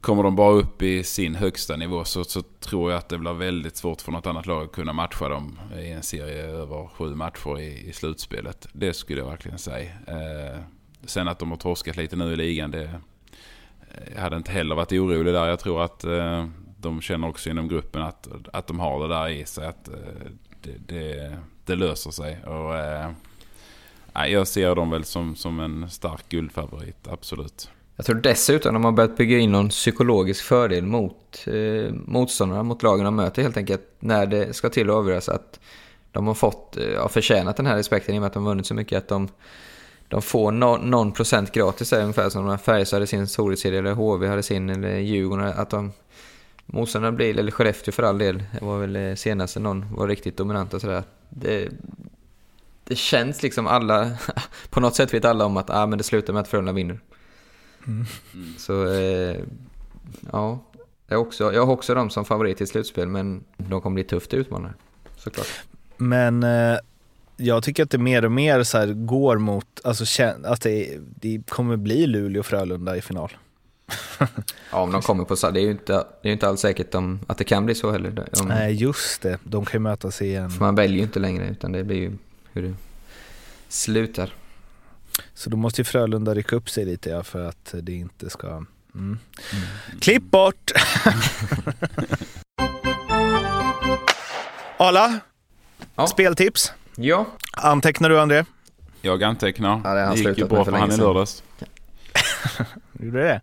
[0.00, 3.32] kommer de bara upp i sin högsta nivå så, så tror jag att det blir
[3.32, 7.14] väldigt svårt för något annat lag att kunna matcha dem i en serie över sju
[7.14, 8.68] matcher i, i slutspelet.
[8.72, 9.90] Det skulle jag verkligen säga.
[11.04, 13.00] Sen att de har torskat lite nu i ligan, det
[14.14, 15.48] jag hade inte heller varit orolig där.
[15.48, 16.04] Jag tror att
[16.84, 19.66] de känner också inom gruppen att, att de har det där i sig.
[19.66, 19.94] Att eh,
[20.62, 22.44] det, det, det, löser sig.
[22.44, 23.10] Och, eh,
[24.28, 27.70] jag ser dem väl som, som en stark guldfavorit, absolut.
[27.96, 32.82] Jag tror dessutom de har börjat bygga in någon psykologisk fördel mot eh, motståndarna, mot
[32.82, 33.82] lagen de möter helt enkelt.
[33.98, 35.60] När det ska till att avgöras att
[36.12, 38.50] de har fått, eh, ja, förtjänat den här respekten i och med att de har
[38.50, 38.98] vunnit så mycket.
[38.98, 39.28] Att de,
[40.08, 43.78] de får no, någon procent gratis där, ungefär som när Färjestad hade sin storhetsserie.
[43.78, 45.46] eller HV hade sin eller Djurgården.
[45.56, 45.92] Att de
[46.66, 50.36] motståndarna blir, eller Skellefteå för all del, det var väl eh, senaste någon var riktigt
[50.36, 51.02] dominant och sådär.
[51.28, 51.68] Det,
[52.84, 54.10] det känns liksom alla,
[54.70, 57.00] på något sätt vet alla om att ah, men det slutar med att Frölunda vinner.
[57.86, 58.06] Mm.
[58.58, 59.36] Så eh,
[60.32, 60.64] ja,
[61.06, 64.34] jag, också, jag har också dem som favorit i slutspel men de kommer bli tufft
[64.34, 64.74] utmanare
[65.16, 65.62] såklart.
[65.96, 66.78] Men eh,
[67.36, 71.42] jag tycker att det mer och mer så här går mot, alltså att det, det
[71.48, 73.30] kommer bli Luleå och Frölunda i final.
[74.70, 76.94] Ja, om de kommer på så, det är ju inte, det är inte alls säkert
[76.94, 78.28] om, att det kan bli så heller.
[78.40, 79.38] Om, Nej, just det.
[79.44, 80.50] De kan ju mötas igen.
[80.50, 82.12] För man väljer ju inte längre utan det blir ju
[82.52, 82.74] hur det
[83.68, 84.34] slutar.
[85.34, 88.46] Så då måste ju Frölunda rycka upp sig lite ja, för att det inte ska...
[88.48, 88.66] Mm.
[88.94, 89.18] Mm.
[90.00, 90.72] Klipp bort!
[94.76, 95.20] Arla,
[95.94, 96.06] ja.
[96.06, 96.72] speltips?
[96.96, 97.26] Ja.
[97.52, 98.44] Antecknar du André?
[99.00, 99.80] Jag antecknar.
[99.84, 101.42] Ja, det, det gick ju bra för han i lördags.
[102.92, 103.40] Gjorde det?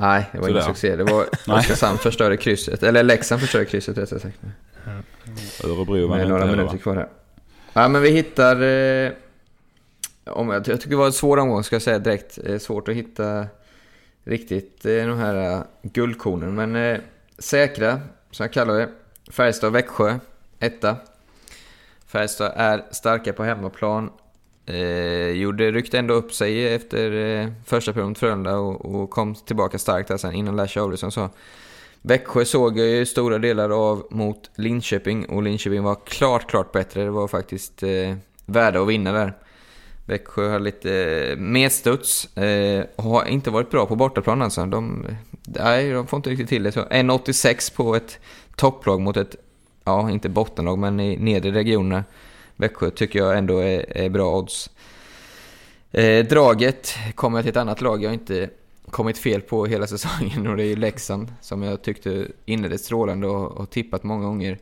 [0.00, 0.96] Nej, det var ingen succé.
[0.96, 2.82] Det var Oskarshamn förstörde krysset.
[2.82, 4.38] Eller Leksand förstörde krysset rättare sagt.
[5.64, 7.08] Örebro vann Med några minuter kvar här.
[7.72, 8.62] Ja, men vi hittar...
[8.62, 9.12] Eh
[10.24, 12.38] om, jag, tycker det var en svår omgång ska jag säga direkt.
[12.44, 13.46] Eh, svårt att hitta
[14.24, 16.54] riktigt eh, de här uh, guldkornen.
[16.54, 17.00] Men eh,
[17.38, 18.88] säkra, som jag kallar det.
[19.30, 20.18] Färjestad Växjö,
[20.58, 20.96] etta.
[22.06, 24.10] Färjestad är starka på hemmaplan.
[24.72, 29.34] Eh, gjorde, ryckte ändå upp sig efter eh, första perioden mot Frölunda och, och, kom
[29.34, 31.30] tillbaka starkt där sen innan Lasse Augustsson sa.
[32.02, 37.04] Växjö såg jag ju stora delar av mot Linköping och Linköping var klart, klart bättre.
[37.04, 38.14] Det var faktiskt eh,
[38.46, 39.36] värda att vinna där.
[40.06, 42.36] Växjö har lite medstuds.
[42.36, 44.66] Eh, eh har inte varit bra på bortaplan alltså.
[44.66, 45.06] De,
[45.42, 46.70] nej, de får inte riktigt till det.
[46.70, 48.18] 1,86 på ett
[48.56, 49.36] topplag mot ett,
[49.84, 52.04] ja inte bottenlag men i nedre regionerna.
[52.60, 54.70] Växjö tycker jag ändå är, är bra odds.
[55.90, 58.50] Eh, draget kommer jag till ett annat lag jag inte
[58.90, 63.26] kommit fel på hela säsongen och det är ju Leksand som jag tyckte inledde strålande
[63.26, 64.58] och har tippat många gånger.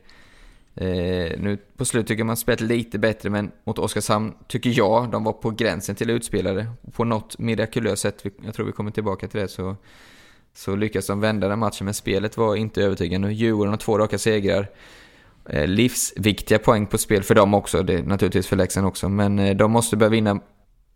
[0.75, 5.23] Eh, nu på slut tycker man spelat lite bättre, men mot Oskarshamn tycker jag de
[5.23, 6.67] var på gränsen till utspelare.
[6.91, 9.75] På något mirakulöst sätt, jag tror vi kommer tillbaka till det, så,
[10.53, 11.85] så lyckas de vända den matchen.
[11.85, 13.31] Men spelet var inte övertygande.
[13.31, 14.67] Djurgården har två raka segrar.
[15.49, 19.09] Eh, livsviktiga poäng på spel för dem också, det är naturligtvis för Leksand också.
[19.09, 20.39] Men eh, de måste börja vinna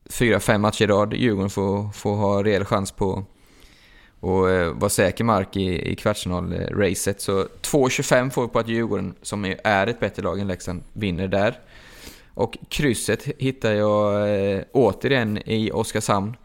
[0.10, 1.14] fyra, fem matcher i rad.
[1.14, 3.26] Djurgården får, får ha rejäl chans på
[4.20, 7.22] och eh, vara var säker mark i, i kvartsfinal-racet.
[7.22, 11.28] Så 2.25 får vi på att Djurgården, som är ett bättre lag än Leksand, vinner
[11.28, 11.60] där.
[12.34, 16.38] Och krysset hittar jag eh, återigen i Oskarshamn.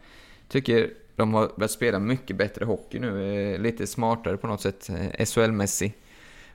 [0.47, 4.89] Tycker de har börjat spela mycket bättre hockey nu, eh, lite smartare på något sätt,
[5.19, 5.93] SHL-mässig.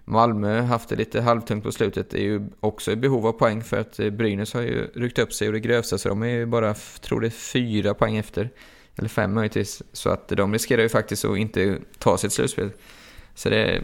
[0.05, 3.81] Malmö haft det lite halvtungt på slutet är ju också i behov av poäng för
[3.81, 6.47] att eh, Brynäs har ju ryckt upp sig och det grövsta så de är ju
[6.47, 8.51] bara, tror det är fyra poäng efter.
[8.97, 9.83] Eller fem möjligtvis.
[9.93, 12.71] Så att de riskerar ju faktiskt att inte ta sitt slutspel.
[13.35, 13.83] Så det...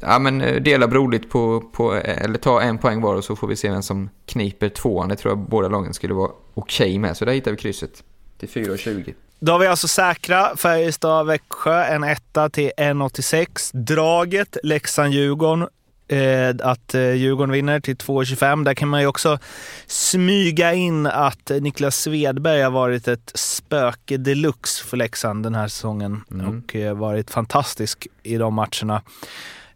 [0.00, 3.36] Ja men eh, dela broderligt på, på, eh, eller ta en poäng var och så
[3.36, 5.08] får vi se vem som kniper tvåan.
[5.08, 7.16] Det tror jag båda lagen skulle vara okej okay med.
[7.16, 8.04] Så där hittar vi krysset
[8.38, 9.14] till 4,20.
[9.40, 13.70] Då har vi alltså säkra Färjestad-Växjö, en etta till 1,86.
[13.72, 15.68] Draget Leksand-Djurgården,
[16.08, 18.64] eh, att eh, Djurgården vinner till 2,25.
[18.64, 19.38] Där kan man ju också
[19.86, 26.24] smyga in att Niklas Svedberg har varit ett spöke deluxe för Leksand den här säsongen
[26.30, 26.48] mm.
[26.48, 29.02] och eh, varit fantastisk i de matcherna.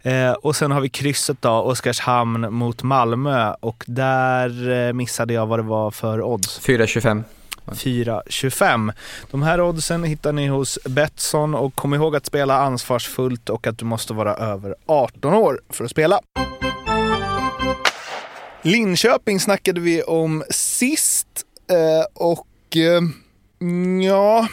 [0.03, 5.47] Eh, och sen har vi krysset då, Oskarshamn mot Malmö och där eh, missade jag
[5.47, 6.61] vad det var för odds.
[6.61, 7.25] 4,25.
[7.67, 8.93] 4.25.
[9.31, 13.79] De här oddsen hittar ni hos Betsson och kom ihåg att spela ansvarsfullt och att
[13.79, 16.21] du måste vara över 18 år för att spela.
[18.63, 21.29] Linköping snackade vi om sist
[21.71, 23.03] eh, och eh,
[24.03, 24.49] ja,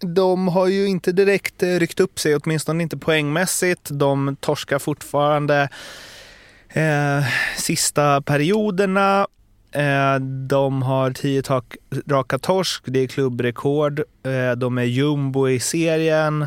[0.00, 3.88] de har ju inte direkt eh, ryckt upp sig, åtminstone inte poängmässigt.
[3.90, 5.68] De torskar fortfarande
[6.68, 7.24] eh,
[7.56, 9.26] sista perioderna
[9.72, 11.42] Eh, de har tio
[12.06, 14.00] raka torsk, det är klubbrekord.
[14.22, 16.46] Eh, de är jumbo i serien.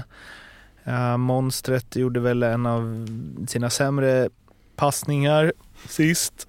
[0.84, 3.08] Eh, Monstret gjorde väl en av
[3.48, 4.30] sina sämre
[4.76, 5.54] passningar
[5.88, 6.48] sist.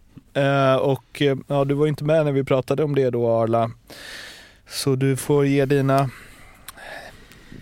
[0.81, 3.71] Och ja, du var inte med när vi pratade om det då Arla.
[4.69, 6.11] Så du får ge dina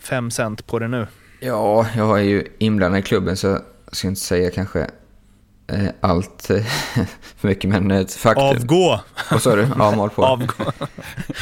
[0.01, 1.07] fem cent på det nu.
[1.41, 4.91] Ja, jag är ju inblandad i klubben så jag ska inte säga kanske
[6.01, 6.63] allt eh,
[7.37, 8.45] för mycket, men ett faktum.
[8.45, 9.01] Avgå!
[9.31, 9.69] Vad sa du?
[9.79, 10.25] Ja, mål på.
[10.25, 10.73] Avgå.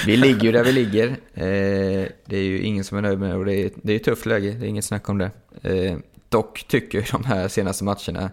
[0.06, 1.08] vi ligger ju där vi ligger.
[1.34, 3.96] Eh, det är ju ingen som är nöjd med det och det är, det är
[3.96, 5.30] ett tufft läge, det är inget snack om det.
[6.28, 8.30] Dock tycker jag de här senaste matcherna,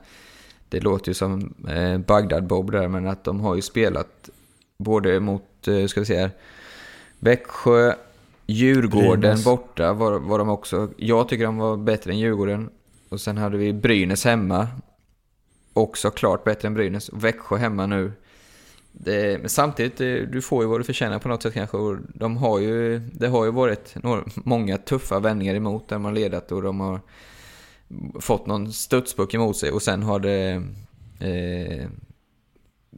[0.69, 1.53] det låter ju som
[2.07, 4.29] Bagdad-Bob där, men att de har ju spelat
[4.77, 5.43] både mot,
[5.87, 6.31] ska vi se här,
[7.19, 7.93] Växjö,
[8.45, 9.43] Djurgården Brynäs.
[9.43, 10.89] borta var, var de också.
[10.97, 12.69] Jag tycker de var bättre än Djurgården.
[13.09, 14.67] Och sen hade vi Brynäs hemma
[15.75, 17.09] också klart bättre än Brynäs.
[17.13, 18.11] Växjö hemma nu.
[18.91, 21.77] Det, men samtidigt, eh, du får ju vad du förtjänar på något sätt kanske.
[21.77, 26.13] Och de har ju, det har ju varit några, många tuffa vändningar emot där man
[26.13, 27.01] ledat och de har
[28.19, 30.63] fått någon studspuck emot sig och sen har det
[31.19, 31.87] eh,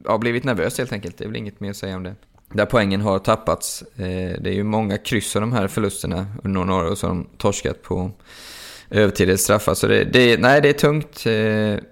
[0.04, 1.18] ja, blivit nervöst helt enkelt.
[1.18, 2.14] Det är väl inget mer att säga om det.
[2.52, 3.82] Där poängen har tappats.
[3.82, 7.06] Eh, det är ju många kryss av de här förlusterna under några år och så
[7.06, 8.10] har de torskat på
[8.90, 9.40] övertid.
[9.40, 9.74] straffar.
[9.74, 11.26] Så det, det, nej, det är tungt.
[11.26, 11.84] Eh,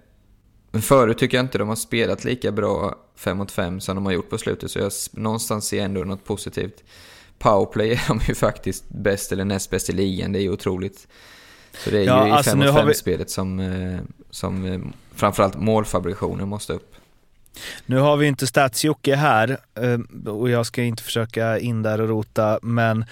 [0.77, 4.07] men förut tycker jag inte de har spelat lika bra 5 mot 5 som de
[4.07, 6.85] har gjort på slutet, så jag någonstans ser ändå något positivt.
[7.39, 11.09] Powerplay är de ju faktiskt bäst eller näst bäst i ligan, det är ju otroligt.
[11.85, 13.33] Så det är ja, ju i 5 alltså mot 5-spelet vi...
[13.33, 14.01] som, eh,
[14.31, 14.81] som eh,
[15.14, 16.95] framförallt målfabrikationen måste upp.
[17.87, 22.09] Nu har vi inte stats här eh, och jag ska inte försöka in där och
[22.09, 23.05] rota, men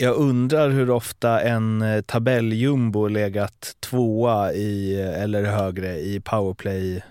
[0.00, 7.02] jag undrar hur ofta en eh, tabelljumbo legat tvåa i, eller högre i powerplay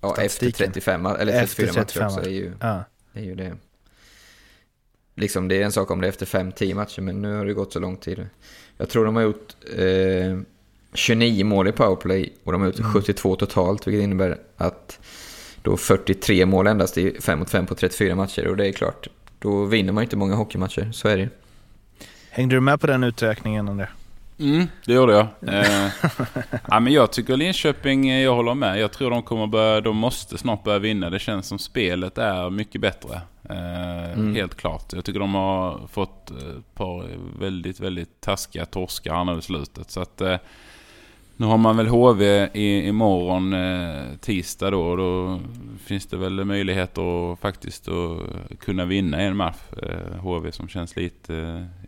[0.00, 2.04] Ja, efter 35, eller 34 efter 35.
[2.04, 2.84] matcher också är ju, ja.
[3.12, 3.56] är ju det.
[5.14, 7.52] Liksom det är en sak om det är efter 5-10 matcher, men nu har det
[7.52, 8.26] gått så lång tid.
[8.76, 10.38] Jag tror de har gjort eh,
[10.94, 12.92] 29 mål i powerplay och de har gjort mm.
[12.92, 14.98] 72 totalt, vilket innebär att
[15.62, 18.46] då 43 mål endast i 5 mot 5 på 34 matcher.
[18.46, 21.28] Och det är klart, då vinner man inte många hockeymatcher, så är det
[22.36, 23.86] Hängde du med på den uträkningen André?
[24.38, 25.26] Mm, det gjorde jag.
[25.54, 25.90] Eh,
[26.68, 28.80] ja, men jag tycker Linköping, eh, jag håller med.
[28.80, 31.10] Jag tror de kommer börja, de måste snart börja vinna.
[31.10, 33.20] Det känns som spelet är mycket bättre.
[33.50, 34.34] Eh, mm.
[34.34, 34.92] Helt klart.
[34.92, 37.04] Jag tycker de har fått ett par
[37.38, 39.90] väldigt, väldigt taskiga torskar nu i slutet.
[39.90, 40.36] Så att, eh,
[41.36, 44.80] nu har man väl HV i, imorgon eh, tisdag då.
[44.80, 45.40] Och då
[45.84, 49.60] finns det väl möjligheter att faktiskt att kunna vinna en match.
[49.82, 51.36] Eh, HV som känns lite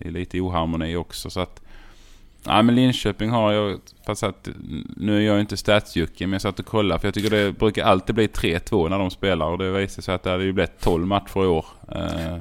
[0.01, 1.31] eh, i lite oharmoni också.
[1.31, 1.63] Så att,
[2.45, 4.49] ja, men Linköping har jag, fast att,
[4.97, 7.85] nu är jag inte statsjucke men jag satt och kollade för jag tycker det brukar
[7.85, 10.81] alltid bli 3-2 när de spelar och det visar sig att det hade ju blivit
[10.81, 11.67] 12 matcher i år.
[11.93, 12.37] Eh,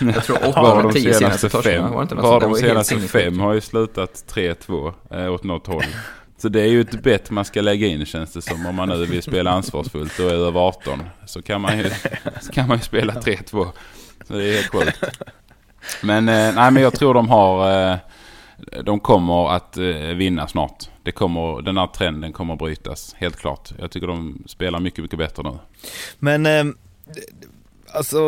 [0.14, 4.24] jag tror 8 av de senaste, senaste fem, var, de senaste fem har ju slutat
[4.34, 5.84] 3-2 eh, åt något håll.
[6.38, 8.88] Så det är ju ett bett man ska lägga in känns det som om man
[8.88, 11.02] nu vill spela ansvarsfullt och är över 18.
[11.26, 11.90] Så kan man ju,
[12.52, 13.66] kan man ju spela 3-2.
[14.26, 15.04] Så det är helt sjukt.
[16.02, 17.90] Men, eh, nej, men jag tror de har...
[17.90, 17.96] Eh,
[18.84, 20.88] de kommer att eh, vinna snart.
[21.02, 23.70] Det kommer, den här trenden kommer att brytas, helt klart.
[23.78, 25.58] Jag tycker de spelar mycket, mycket bättre nu.
[26.18, 26.46] Men...
[26.46, 26.64] Eh,
[27.92, 28.18] alltså,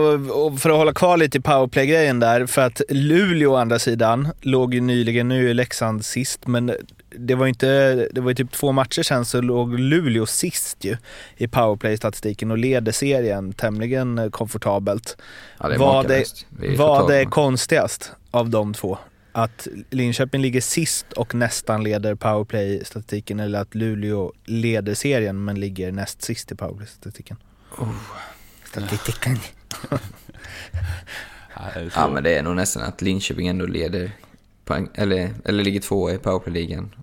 [0.58, 4.74] för att hålla kvar lite i powerplay-grejen där, för att Luleå å andra sidan låg
[4.74, 6.72] ju nyligen, nu är Leksand sist, men
[7.16, 10.96] det var inte, det var ju typ två matcher sen så låg Luleå sist ju
[11.36, 15.16] i powerplay-statistiken och leder serien tämligen eh, komfortabelt.
[15.60, 16.46] Ja, det är vad makalöst.
[16.50, 18.98] det, Vi är vad totalt- är konstigast av de två?
[19.32, 25.92] Att Linköping ligger sist och nästan leder powerplay-statistiken eller att Luleå leder serien men ligger
[25.92, 27.36] näst sist i powerplay-statistiken?
[27.78, 27.94] Oh.
[28.64, 29.38] Statistiken.
[31.94, 34.10] Ja, men det är nog nästan att Linköping ändå leder
[34.64, 36.94] poäng, eller, eller ligger tvåa i powerplay-ligan.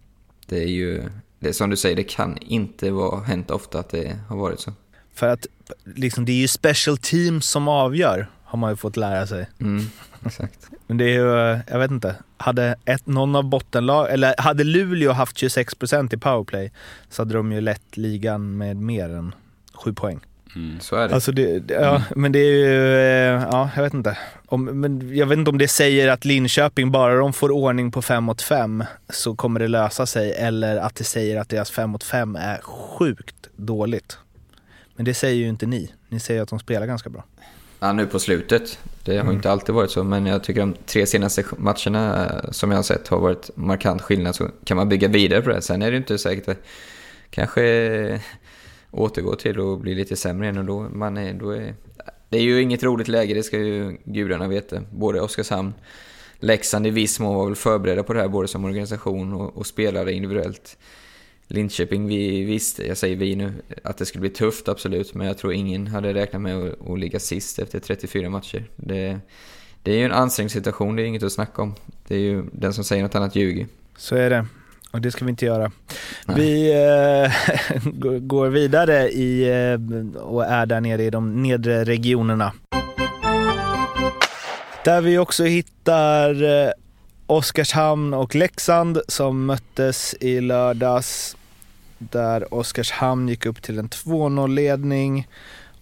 [0.45, 1.09] Det är ju,
[1.39, 4.59] det är som du säger, det kan inte vara hänt ofta att det har varit
[4.59, 4.73] så.
[5.13, 5.45] För att
[5.84, 9.49] liksom, det är ju special teams som avgör, har man ju fått lära sig.
[9.59, 9.86] Mm,
[10.25, 10.69] exakt.
[10.88, 15.12] Men det är ju, jag vet inte, hade ett, någon av bottenlag, eller hade Luleå
[15.12, 16.72] haft 26% i powerplay
[17.10, 19.36] så hade de ju lett ligan med mer än
[19.74, 20.20] 7 poäng.
[20.56, 20.80] Mm.
[20.80, 21.14] Så är det.
[21.14, 24.18] Alltså det, ja, men det är ju, eh, ja jag vet inte.
[24.46, 28.02] Om, men jag vet inte om det säger att Linköping, bara de får ordning på
[28.02, 30.34] 5 mot 5 så kommer det lösa sig.
[30.34, 34.18] Eller att det säger att deras 5 mot 5 är sjukt dåligt.
[34.96, 35.92] Men det säger ju inte ni.
[36.10, 37.24] Ni säger att de spelar ganska bra.
[37.80, 38.80] Ja, nu på slutet.
[39.03, 39.36] Det har Mm.
[39.36, 42.84] inte alltid varit så, men jag tycker de tre senaste matcherna eh, som jag har
[42.84, 44.36] sett har varit markant skillnad.
[44.36, 45.61] Så kan man bygga vidare på det.
[45.61, 46.61] Sen är det inte säkert att
[47.30, 48.21] kanske
[48.91, 51.75] återgå till att bli lite sämre igen och då, man är, då är...
[52.30, 54.82] Det är ju inget roligt läge, det ska ju gudarna veta.
[54.91, 55.73] Både Oskarshamn,
[56.39, 59.67] Leksand i viss mån var väl förberedda på det här både som organisation och, och
[59.67, 60.78] spelare individuellt.
[61.48, 65.38] Linköping, vi visste, jag säger vi nu, att det skulle bli tufft absolut, men jag
[65.38, 68.64] tror ingen hade räknat med att, att ligga sist efter 34 matcher.
[68.76, 69.20] Det,
[69.84, 71.76] det är ju en ansträngd situation, det är inget att snacka om.
[72.08, 73.68] Det är ju den som säger något annat ljuger.
[73.98, 74.45] Så är det.
[74.91, 75.72] Och det ska vi inte göra.
[76.26, 76.38] Nej.
[76.38, 77.91] Vi eh,
[78.22, 82.54] går vidare i, eh, och är där nere i de nedre regionerna.
[84.86, 86.72] Där vi också hittar eh,
[87.30, 91.38] Oskarshamn och Leksand som möttes i lördags.
[91.97, 95.28] Där Oskarshamn gick upp till en 2-0-ledning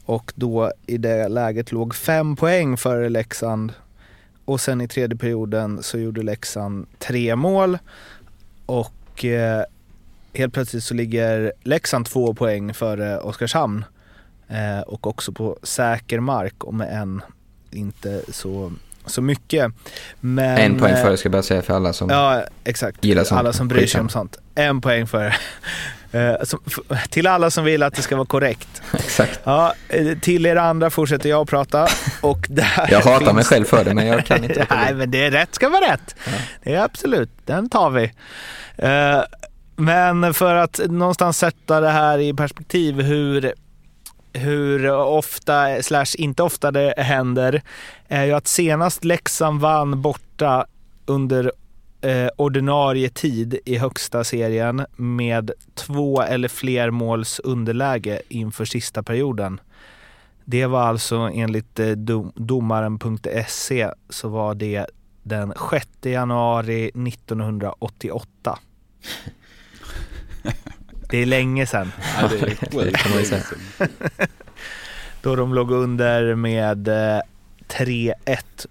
[0.05, 3.73] och då i det läget låg fem poäng före Leksand.
[4.45, 7.77] Och sen i tredje perioden så gjorde Leksand tre mål
[8.65, 9.63] och eh,
[10.33, 13.85] helt plötsligt så ligger Leksand två poäng före Oskarshamn.
[14.47, 17.21] Eh, och också på säker mark och med en
[17.71, 18.71] inte så, så
[19.21, 19.71] mycket.
[20.19, 22.09] Men, en poäng eh, före ska jag bara säga för alla som...
[22.09, 23.03] Ja, exakt.
[23.05, 23.39] Gillar sånt.
[23.39, 24.37] Alla som bryr sig om sånt.
[24.55, 25.35] En poäng före.
[26.11, 26.59] Eh, som-
[27.09, 28.81] till alla som vill att det ska vara korrekt.
[28.93, 29.39] Exakt.
[29.43, 31.87] Ja, eh, till er andra fortsätter jag att prata.
[32.21, 34.67] Och där Jag hatar mig finns- själv för det, men jag kan inte.
[34.69, 36.15] Nej, men det är rätt ska vara rätt.
[36.63, 38.11] Det är absolut, den tar vi.
[39.75, 43.53] Men för att någonstans sätta det här i perspektiv hur,
[44.35, 47.61] hur ofta, slash inte ofta det händer,
[48.07, 50.65] är ju att senast Leksand vann borta
[51.05, 51.51] under
[52.01, 59.59] eh, ordinarie tid i högsta serien med två eller fler måls underläge inför sista perioden.
[60.45, 64.85] Det var alltså enligt eh, dom, domaren.se så var det
[65.23, 68.59] den 6 januari 1988.
[71.09, 71.91] Det är länge sedan.
[72.21, 72.97] Ja, det är sjukt.
[72.97, 73.43] kan man ju säga.
[75.21, 77.19] Då de låg under med eh,
[77.67, 78.13] 3-1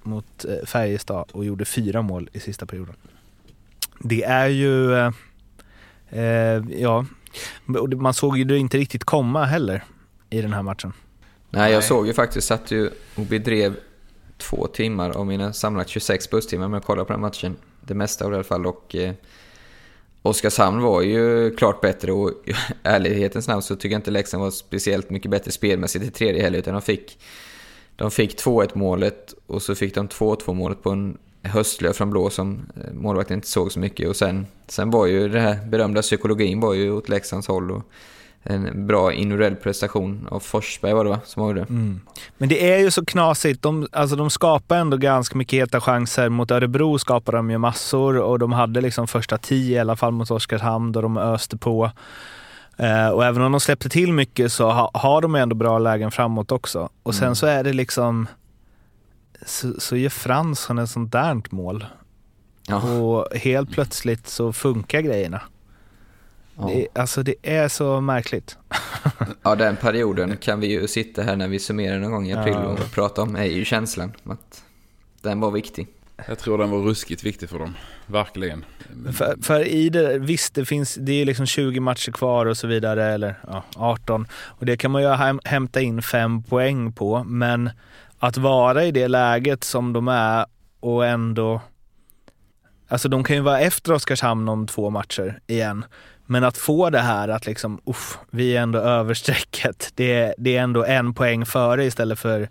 [0.02, 2.94] mot eh, Färjestad och gjorde fyra mål i sista perioden.
[4.00, 5.12] Det är ju, eh,
[6.10, 7.06] eh, ja,
[7.88, 9.84] det- man såg ju det inte riktigt komma heller
[10.30, 10.92] i den här matchen.
[11.50, 13.76] Nej, jag såg ju faktiskt, satt ju och bedrev
[14.38, 17.56] två timmar av mina sammanlagt 26 busstimmar med att kolla på den matchen.
[17.80, 18.66] Det mesta av det i alla fall.
[18.66, 19.14] Och eh,
[20.26, 24.50] Oskarshamn var ju klart bättre och i ärlighetens namn så tycker jag inte Leksand var
[24.50, 26.58] speciellt mycket bättre spelmässigt i tredje heller.
[26.58, 27.18] Utan de fick,
[27.96, 32.30] de fick 2-1 målet och så fick de 2-2 målet på en höstlöv från blå
[32.30, 34.08] som eh, målvakten inte såg så mycket.
[34.08, 37.70] Och sen, sen var ju den här berömda psykologin var ju åt Leksands håll.
[37.70, 37.82] Och,
[38.46, 41.66] en bra individuell prestation av Forsberg var det va, som var det.
[42.38, 43.62] Men det är ju så knasigt.
[43.62, 46.28] De, alltså de skapar ändå ganska mycket heta chanser.
[46.28, 50.12] Mot Örebro skapade de ju massor och de hade liksom första tio i alla fall
[50.12, 51.90] mot Oskarshamn då de öste på.
[52.76, 56.10] Eh, och även om de släppte till mycket så ha, har de ändå bra lägen
[56.10, 56.88] framåt också.
[57.02, 58.26] Och sen så är det liksom
[59.46, 61.84] så, så gör Fransson ett sånt där mål.
[62.66, 62.82] Ja.
[62.82, 65.40] Och helt plötsligt så funkar grejerna.
[66.58, 66.66] Ja.
[66.66, 68.58] Det, alltså det är så märkligt.
[69.42, 72.54] ja, den perioden kan vi ju sitta här när vi summerar någon gång i april
[72.54, 72.64] Ja.
[72.66, 74.12] och prata om är ju känslan.
[74.24, 74.64] Att
[75.22, 75.86] den var viktig.
[76.28, 77.74] Jag tror den var ruskigt viktig för dem.
[78.06, 78.64] Verkligen.
[79.12, 82.66] För, för i det, visst det finns, det är liksom 20 matcher kvar och så
[82.66, 84.26] vidare, eller ja, 18.
[84.32, 87.70] Och det kan man ju häm- hämta in fem poäng på, men
[88.18, 90.46] att vara i det läget som de är
[90.80, 91.60] och ändå
[92.88, 95.84] Alltså de kan ju vara efter Oskarshamn om två matcher igen.
[96.26, 99.92] Men att få det här att liksom, uff, vi är ändå över strecket.
[99.94, 102.48] Det, det är ändå en poäng före istället för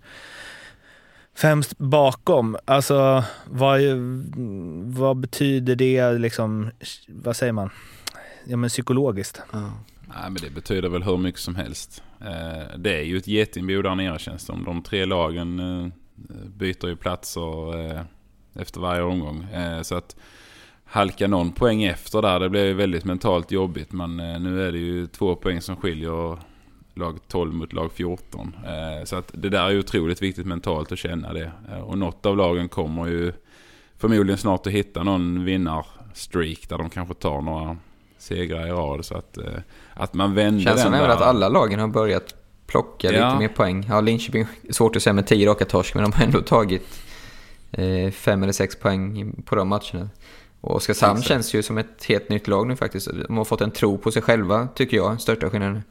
[1.34, 2.56] främst bakom.
[2.64, 3.80] Alltså vad,
[4.84, 6.70] vad betyder det liksom,
[7.08, 7.70] vad säger man?
[8.44, 9.42] Ja men psykologiskt.
[9.52, 12.02] Nej, men det betyder väl hur mycket som helst.
[12.20, 14.64] Eh, det är ju ett getingbo där nere känns det som.
[14.64, 15.88] De tre lagen eh,
[16.46, 18.00] byter ju platser eh,
[18.54, 19.46] efter varje omgång.
[19.82, 20.16] Så att
[20.94, 23.92] halka någon poäng efter där, det ju väldigt mentalt jobbigt.
[23.92, 26.38] Men eh, nu är det ju två poäng som skiljer
[26.94, 28.56] lag 12 mot lag 14.
[28.64, 31.52] Eh, så att det där är ju otroligt viktigt mentalt att känna det.
[31.72, 33.32] Eh, och något av lagen kommer ju
[33.98, 37.76] förmodligen snart att hitta någon vinnarstreak där de kanske tar några
[38.18, 39.04] segrar i rad.
[39.04, 39.38] Så att,
[39.94, 42.34] att man vänder Känslan den är väl att alla lagen har börjat
[42.66, 43.28] plocka Ja.
[43.28, 43.86] lite mer poäng.
[43.88, 47.02] Ja, Linköping, svårt att säga med 10 raka torsk, men de har ändå tagit
[47.72, 50.08] eh, fem eller sex poäng på de matcherna.
[50.64, 51.28] Och Oskarshamn Exakt.
[51.28, 53.08] känns ju som ett helt nytt lag nu faktiskt.
[53.26, 55.82] De har fått en tro på sig själva, tycker jag, största skillnaden.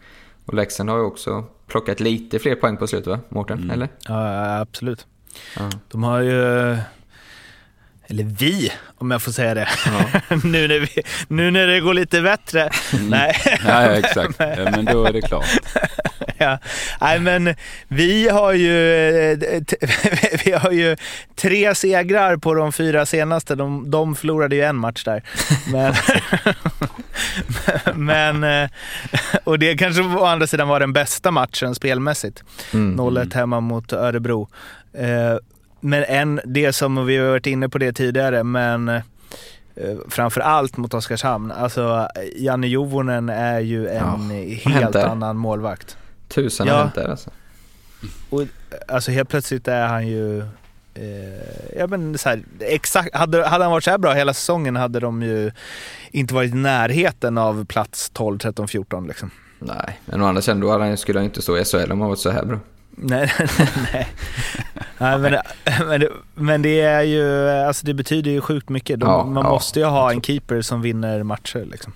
[0.46, 3.58] Och Leksand har ju också plockat lite fler poäng på slutet va, Mårten?
[3.58, 3.70] Mm.
[3.70, 3.90] Eller?
[4.08, 5.08] Ja, absolut.
[5.58, 5.70] Ja.
[5.92, 6.78] De har ju,
[8.14, 9.68] eller vi, om jag får säga det,
[10.44, 12.70] nu, när vi, nu när det går lite bättre.
[13.10, 13.36] Nej.
[13.46, 14.36] Ja, ja, exakt.
[14.40, 15.46] Ja, men då är det klart.
[16.38, 16.58] ja.
[17.02, 17.56] Nej, men
[17.88, 18.90] vi har ju,
[19.32, 19.38] eh,
[20.46, 20.98] vi har ju
[21.36, 23.56] tre segrar på de fyra senaste.
[23.56, 25.24] De, de förlorade ju en match där.
[25.72, 25.94] Men,
[27.96, 28.70] men, eh,
[29.44, 32.44] och det kanske å andra sidan var den bästa matchen spelmässigt.
[32.74, 33.00] Mm.
[33.00, 34.50] 0-1 hemma mot Örebro.
[35.84, 39.02] Eh, Men en, det som vi har varit inne på det tidigare, men eh,
[40.10, 41.52] framför allt mot Oskarshamn.
[41.52, 45.98] Alltså Janne Jovonen är ju en hänt helt annan målvakt.
[46.28, 46.74] Tusen Ja.
[46.74, 47.30] har hänt där alltså.
[48.30, 48.42] Och,
[48.88, 50.40] alltså helt plötsligt är han ju...
[50.96, 54.76] Eh, ja, men så här, exakt, hade, hade han varit så här bra hela säsongen
[54.76, 55.52] hade de ju
[56.12, 59.32] inte varit i närheten av plats 12, 13, 14 liksom.
[59.60, 62.00] Nej, men å andra sidan då hade han- skulle han inte stå i SHL om
[62.02, 62.60] han varit så här bra.
[63.06, 63.32] Nej,
[63.94, 64.08] nej.
[64.98, 65.38] nej men,
[65.88, 69.00] men, det, men det är ju, alltså det betyder ju sjukt mycket.
[69.00, 69.50] De, Ja, man ja.
[69.50, 71.94] måste ju ha en keeper som vinner matcher liksom.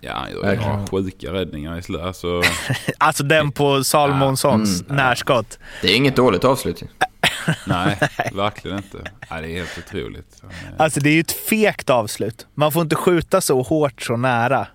[0.00, 2.06] Ja, han gör ju sjuka räddningar i slutet.
[2.06, 2.42] Alltså,
[2.98, 4.96] Alltså den på Salmonssons Mm.
[4.96, 5.58] närskott.
[5.82, 6.82] Det är inget dåligt avslut
[7.66, 7.98] nej,
[8.32, 8.98] verkligen inte.
[9.30, 10.42] Nej, det är helt otroligt.
[10.76, 12.46] Alltså det är ju ett fegt avslut.
[12.54, 14.66] Man får inte skjuta så hårt så nära.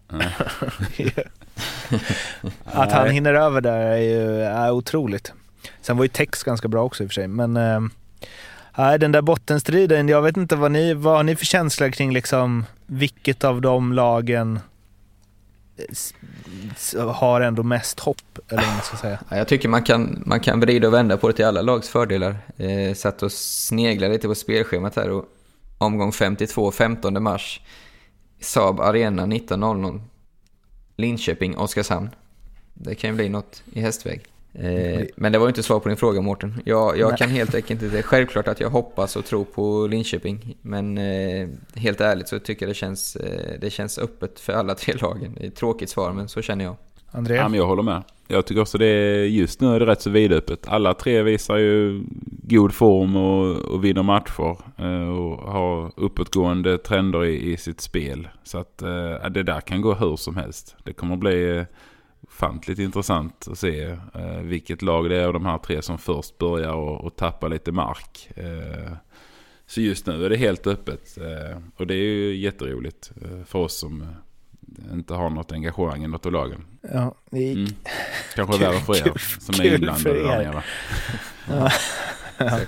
[2.64, 5.34] Att han hinner över där är ju är otroligt.
[5.82, 7.28] Sen var ju Tex ganska bra också i och för sig.
[7.28, 7.54] Men
[8.78, 12.14] nej, den där bottenstriden, jag vet inte vad ni, vad har ni för känsla kring
[12.14, 14.60] liksom vilket av de lagen
[16.96, 19.20] eh, har ändå mest hopp, eller vad man ska säga.
[19.30, 21.90] Ja, jag tycker man kan, man kan vrida och vända på det till alla lags
[21.90, 22.38] fördelar.
[22.58, 25.26] Eh, satt och snegla lite på spelschemat här och
[25.78, 27.62] omgång 52, 15 mars.
[28.42, 30.02] Saab Arena 19.00.
[30.96, 32.10] Linköping, Oskarshamn.
[32.74, 34.22] Det kan ju bli något i hästväg.
[34.54, 36.62] Eh, men det var ju inte svar på din fråga Mårten.
[36.66, 38.04] Jag, jag kan helt enkelt inte...
[38.04, 40.58] Självklart att jag hoppas och tror på Linköping.
[40.62, 44.76] Men eh, helt ärligt så tycker jag det känns, eh, det känns öppet för alla
[44.76, 45.36] tre lagen.
[45.38, 46.76] Det är ett tråkigt svar men så känner jag.
[47.16, 47.36] André?
[47.36, 48.04] Ja, men jag håller med.
[48.28, 50.68] Jag tycker också det är, just nu är det rätt så vidöppet.
[50.68, 52.04] Alla tre visar ju
[52.44, 54.58] god form och, och vinner matcher.
[54.78, 58.28] Eh, och har uppåtgående trender i, i sitt spel.
[58.44, 60.76] Så att eh, det där kan gå hur som helst.
[60.84, 61.66] Det kommer bli
[62.30, 65.98] fantligt ofantligt intressant att se eh, vilket lag det är av de här tre som
[65.98, 68.30] först börjar och, och tappa lite mark.
[68.36, 68.92] Eh,
[69.68, 71.18] Så just nu är det helt öppet.
[71.18, 74.06] eh, Och det är ju jätteroligt eh, för oss som
[74.94, 76.66] inte har något engagemang i något av lagen.
[76.94, 77.58] Ja, det gick.
[77.58, 77.72] Mm.
[78.36, 80.62] Kanske Kul- värre för er kul- som är inblandade där er.
[81.48, 81.72] nere.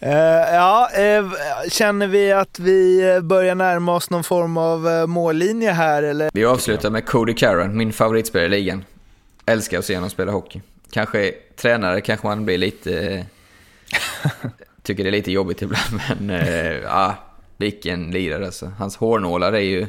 [0.00, 1.24] Eh, ja, eh,
[1.70, 6.30] känner vi att vi eh, börjar närma oss någon form av uh, mållinje här eller?
[6.34, 8.84] Vi avslutar med Cody Carron, min favoritspelare i ligan.
[9.46, 10.60] Älskar att se honom spela hockey.
[10.90, 13.00] Kanske tränare kanske man blir lite...
[13.08, 13.24] eh,
[14.82, 17.14] tycker det är lite jobbigt ibland, men eh, ja,
[17.56, 18.72] vilken lirare alltså.
[18.78, 19.86] Hans hårnålar är ju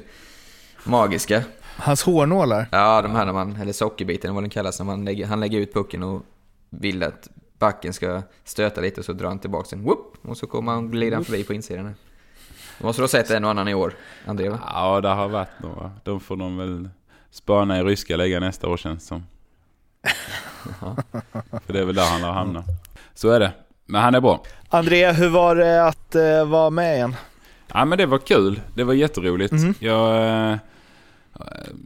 [0.85, 1.43] magiska.
[1.77, 2.67] Hans hårnålar?
[2.71, 5.59] Ja, de här när man, eller sockerbiten vad den kallas, när man lägger, han lägger
[5.59, 6.21] ut pucken och
[6.69, 7.29] vill att
[7.59, 10.91] backen ska stöta lite och så drar han tillbaka den, whoop, och så kommer han
[10.91, 11.85] glida förbi på insidan.
[11.85, 11.93] här.
[12.79, 13.93] Du måste du ha sett en och annan i år,
[14.25, 14.59] André va?
[14.73, 15.91] Ja, det har varit några.
[16.03, 16.89] De får de väl
[17.31, 19.23] spana i ryska ligan nästa år känns det som.
[21.65, 22.65] För det är väl där han har hamnat.
[23.13, 23.51] Så är det.
[23.85, 24.43] Men han är bra.
[24.69, 27.15] André, hur var det att eh, vara med igen?
[27.73, 28.59] Ja men det var kul.
[28.75, 29.53] Det var jätteroligt.
[29.53, 29.73] Mhm.
[29.79, 30.57] Jag eh,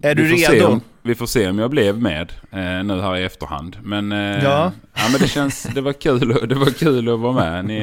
[0.01, 0.65] Är du redo?
[0.67, 3.77] om, vi får se om jag blev med eh, nu här i efterhand.
[3.83, 4.71] Men, eh, Ja.
[4.93, 7.65] ja, men det känns, det var kul, det var kul att vara med.
[7.65, 7.79] Ni,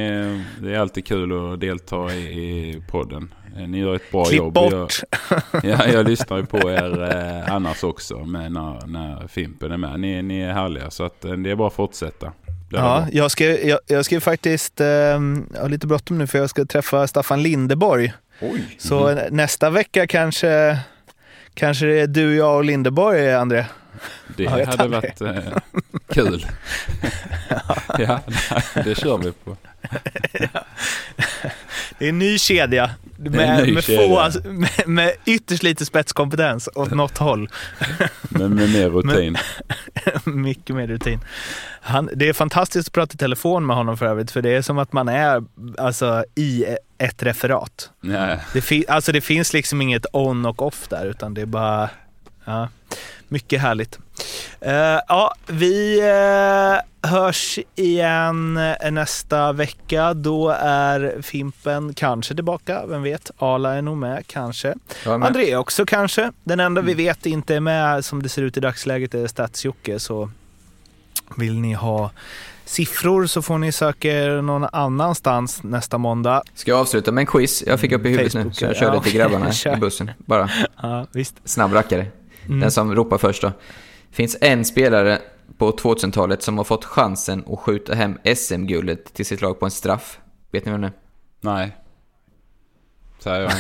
[0.63, 3.35] det är alltid kul att delta i, i podden.
[3.59, 4.55] Eh, Ni gör ett bra Klipp jobb.
[4.55, 4.93] bort.
[5.53, 7.03] Jag, ja, jag lyssnar ju på er
[7.47, 10.01] eh, annars också med när, när Fimpen är med.
[10.01, 12.33] Ni, ni är härliga så att, eh, det är bara att fortsätta.
[12.71, 16.51] Ja, jag ska, jag, jag ska faktiskt, eh, jag har lite bråttom nu för jag
[16.51, 18.13] ska träffa Staffan Lindeborg.
[18.41, 18.65] Oj.
[18.79, 20.79] Så nästa vecka kanske,
[21.57, 23.65] kanske det är du, jag och Lindeborg, André.
[24.37, 25.35] Det Ja, hade varit eh,
[26.13, 26.47] kul.
[27.99, 28.21] ja,
[28.85, 29.57] det kör vi på.
[31.99, 34.31] Det är en ny kedja med, med, kedja.
[34.31, 37.51] Få, med, med ytterst lite spetskompetens åt något håll.
[38.29, 39.37] Men med mer rutin.
[40.25, 41.21] Mycket mer rutin.
[41.81, 44.63] Han, det är fantastiskt att prata i telefon med honom för övrigt, för det är
[44.63, 45.45] som att man är
[45.79, 46.65] alltså, i
[46.99, 47.91] ett referat.
[48.01, 48.39] Nej.
[48.53, 51.91] Det, alltså, det finns liksom inget on och off där, utan det är bara
[52.45, 52.69] ja,
[53.29, 53.99] mycket härligt.
[54.61, 60.15] Eh, ja, vi eh, hörs igen eh, nästa vecka.
[60.15, 63.31] Då är Fimpen kanske tillbaka, vem vet?
[63.39, 64.75] Ala är nog med, kanske.
[65.07, 65.25] Med.
[65.25, 66.33] André också kanske.
[66.45, 66.97] Den enda Mm.
[66.97, 69.99] vi vet inte är med som det ser ut i dagsläget är Stats-Jocke.
[69.99, 70.31] Så
[71.37, 72.11] vill ni ha
[72.65, 76.43] siffror så får ni söka er någon annanstans nästa måndag.
[76.55, 77.65] Ska jag avsluta med en quiz?
[77.67, 78.81] Jag fick upp i huvudet nu, Facebook, så jag ja.
[78.81, 79.77] körde till grabbarna Kör.
[79.77, 80.11] i bussen.
[80.19, 80.51] Bara
[80.83, 81.37] Ja, visst.
[81.45, 82.07] snabb rackare.
[82.47, 82.61] Mm.
[82.61, 83.53] Den som ropar först då.
[84.11, 85.19] finns en spelare
[85.59, 89.71] på 2000-talet som har fått chansen att skjuta hem SM-guldet till sitt lag på en
[89.71, 90.19] straff.
[90.53, 90.93] Vet ni vem det är?
[91.41, 91.77] Nej.
[93.19, 93.53] Säger jag.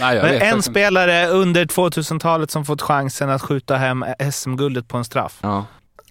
[0.00, 4.88] Nej, jag Men vet en spelare under 2000-talet som fått chansen att skjuta hem SM-guldet
[4.88, 5.38] på en straff.
[5.42, 5.64] Ja.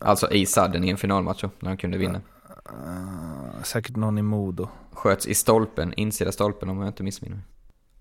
[0.03, 2.21] Alltså i sadden i en finalmatch när han kunde vinna.
[3.63, 4.69] Säkert någon i Modo.
[4.91, 7.45] Sköts i stolpen, insida stolpen om jag inte missminner mig.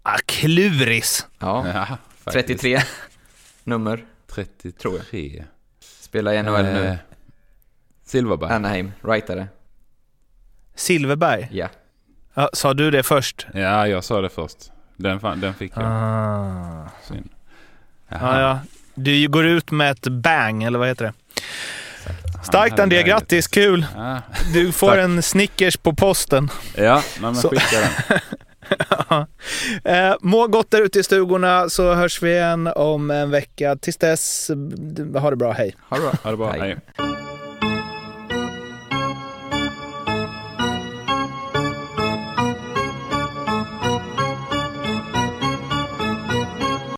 [0.03, 1.27] Ah, kluris!
[1.39, 2.61] Ja, Ja, faktiskt.
[2.63, 2.81] 33
[3.65, 4.05] nummer.
[4.27, 4.73] 33.
[4.73, 5.01] Tror
[5.81, 6.85] Spelar i NHL nu.
[6.85, 6.97] Eh,
[8.05, 8.53] Silverberg.
[8.53, 9.49] Anaheim, rightare.
[10.75, 11.49] Silverberg.
[11.51, 11.69] Ja.
[12.35, 13.47] Ja, sa du det först?
[13.55, 14.73] Ja, jag sa det först.
[14.97, 15.85] Den, fan, den fick jag.
[15.87, 16.89] Ah.
[17.03, 17.31] Synd.
[18.09, 18.61] Ja, ja.
[18.95, 21.13] Du går ut med ett bang, eller vad heter det?
[22.43, 23.87] Starkt André, grattis, kul!
[23.97, 24.23] Ja,
[24.53, 24.99] Du får Tack.
[24.99, 26.51] en Snickers på posten.
[26.75, 28.21] ja men skicka den.
[29.85, 33.77] Eh, må gott där ute i stugorna så hörs vi igen om en vecka.
[33.77, 34.51] Tills dess,
[35.21, 35.77] ha det bra, hej!
[35.89, 36.13] Ha det bra.
[36.23, 36.51] Ha det bra.
[36.51, 36.61] Hej.
[36.61, 37.12] Hej.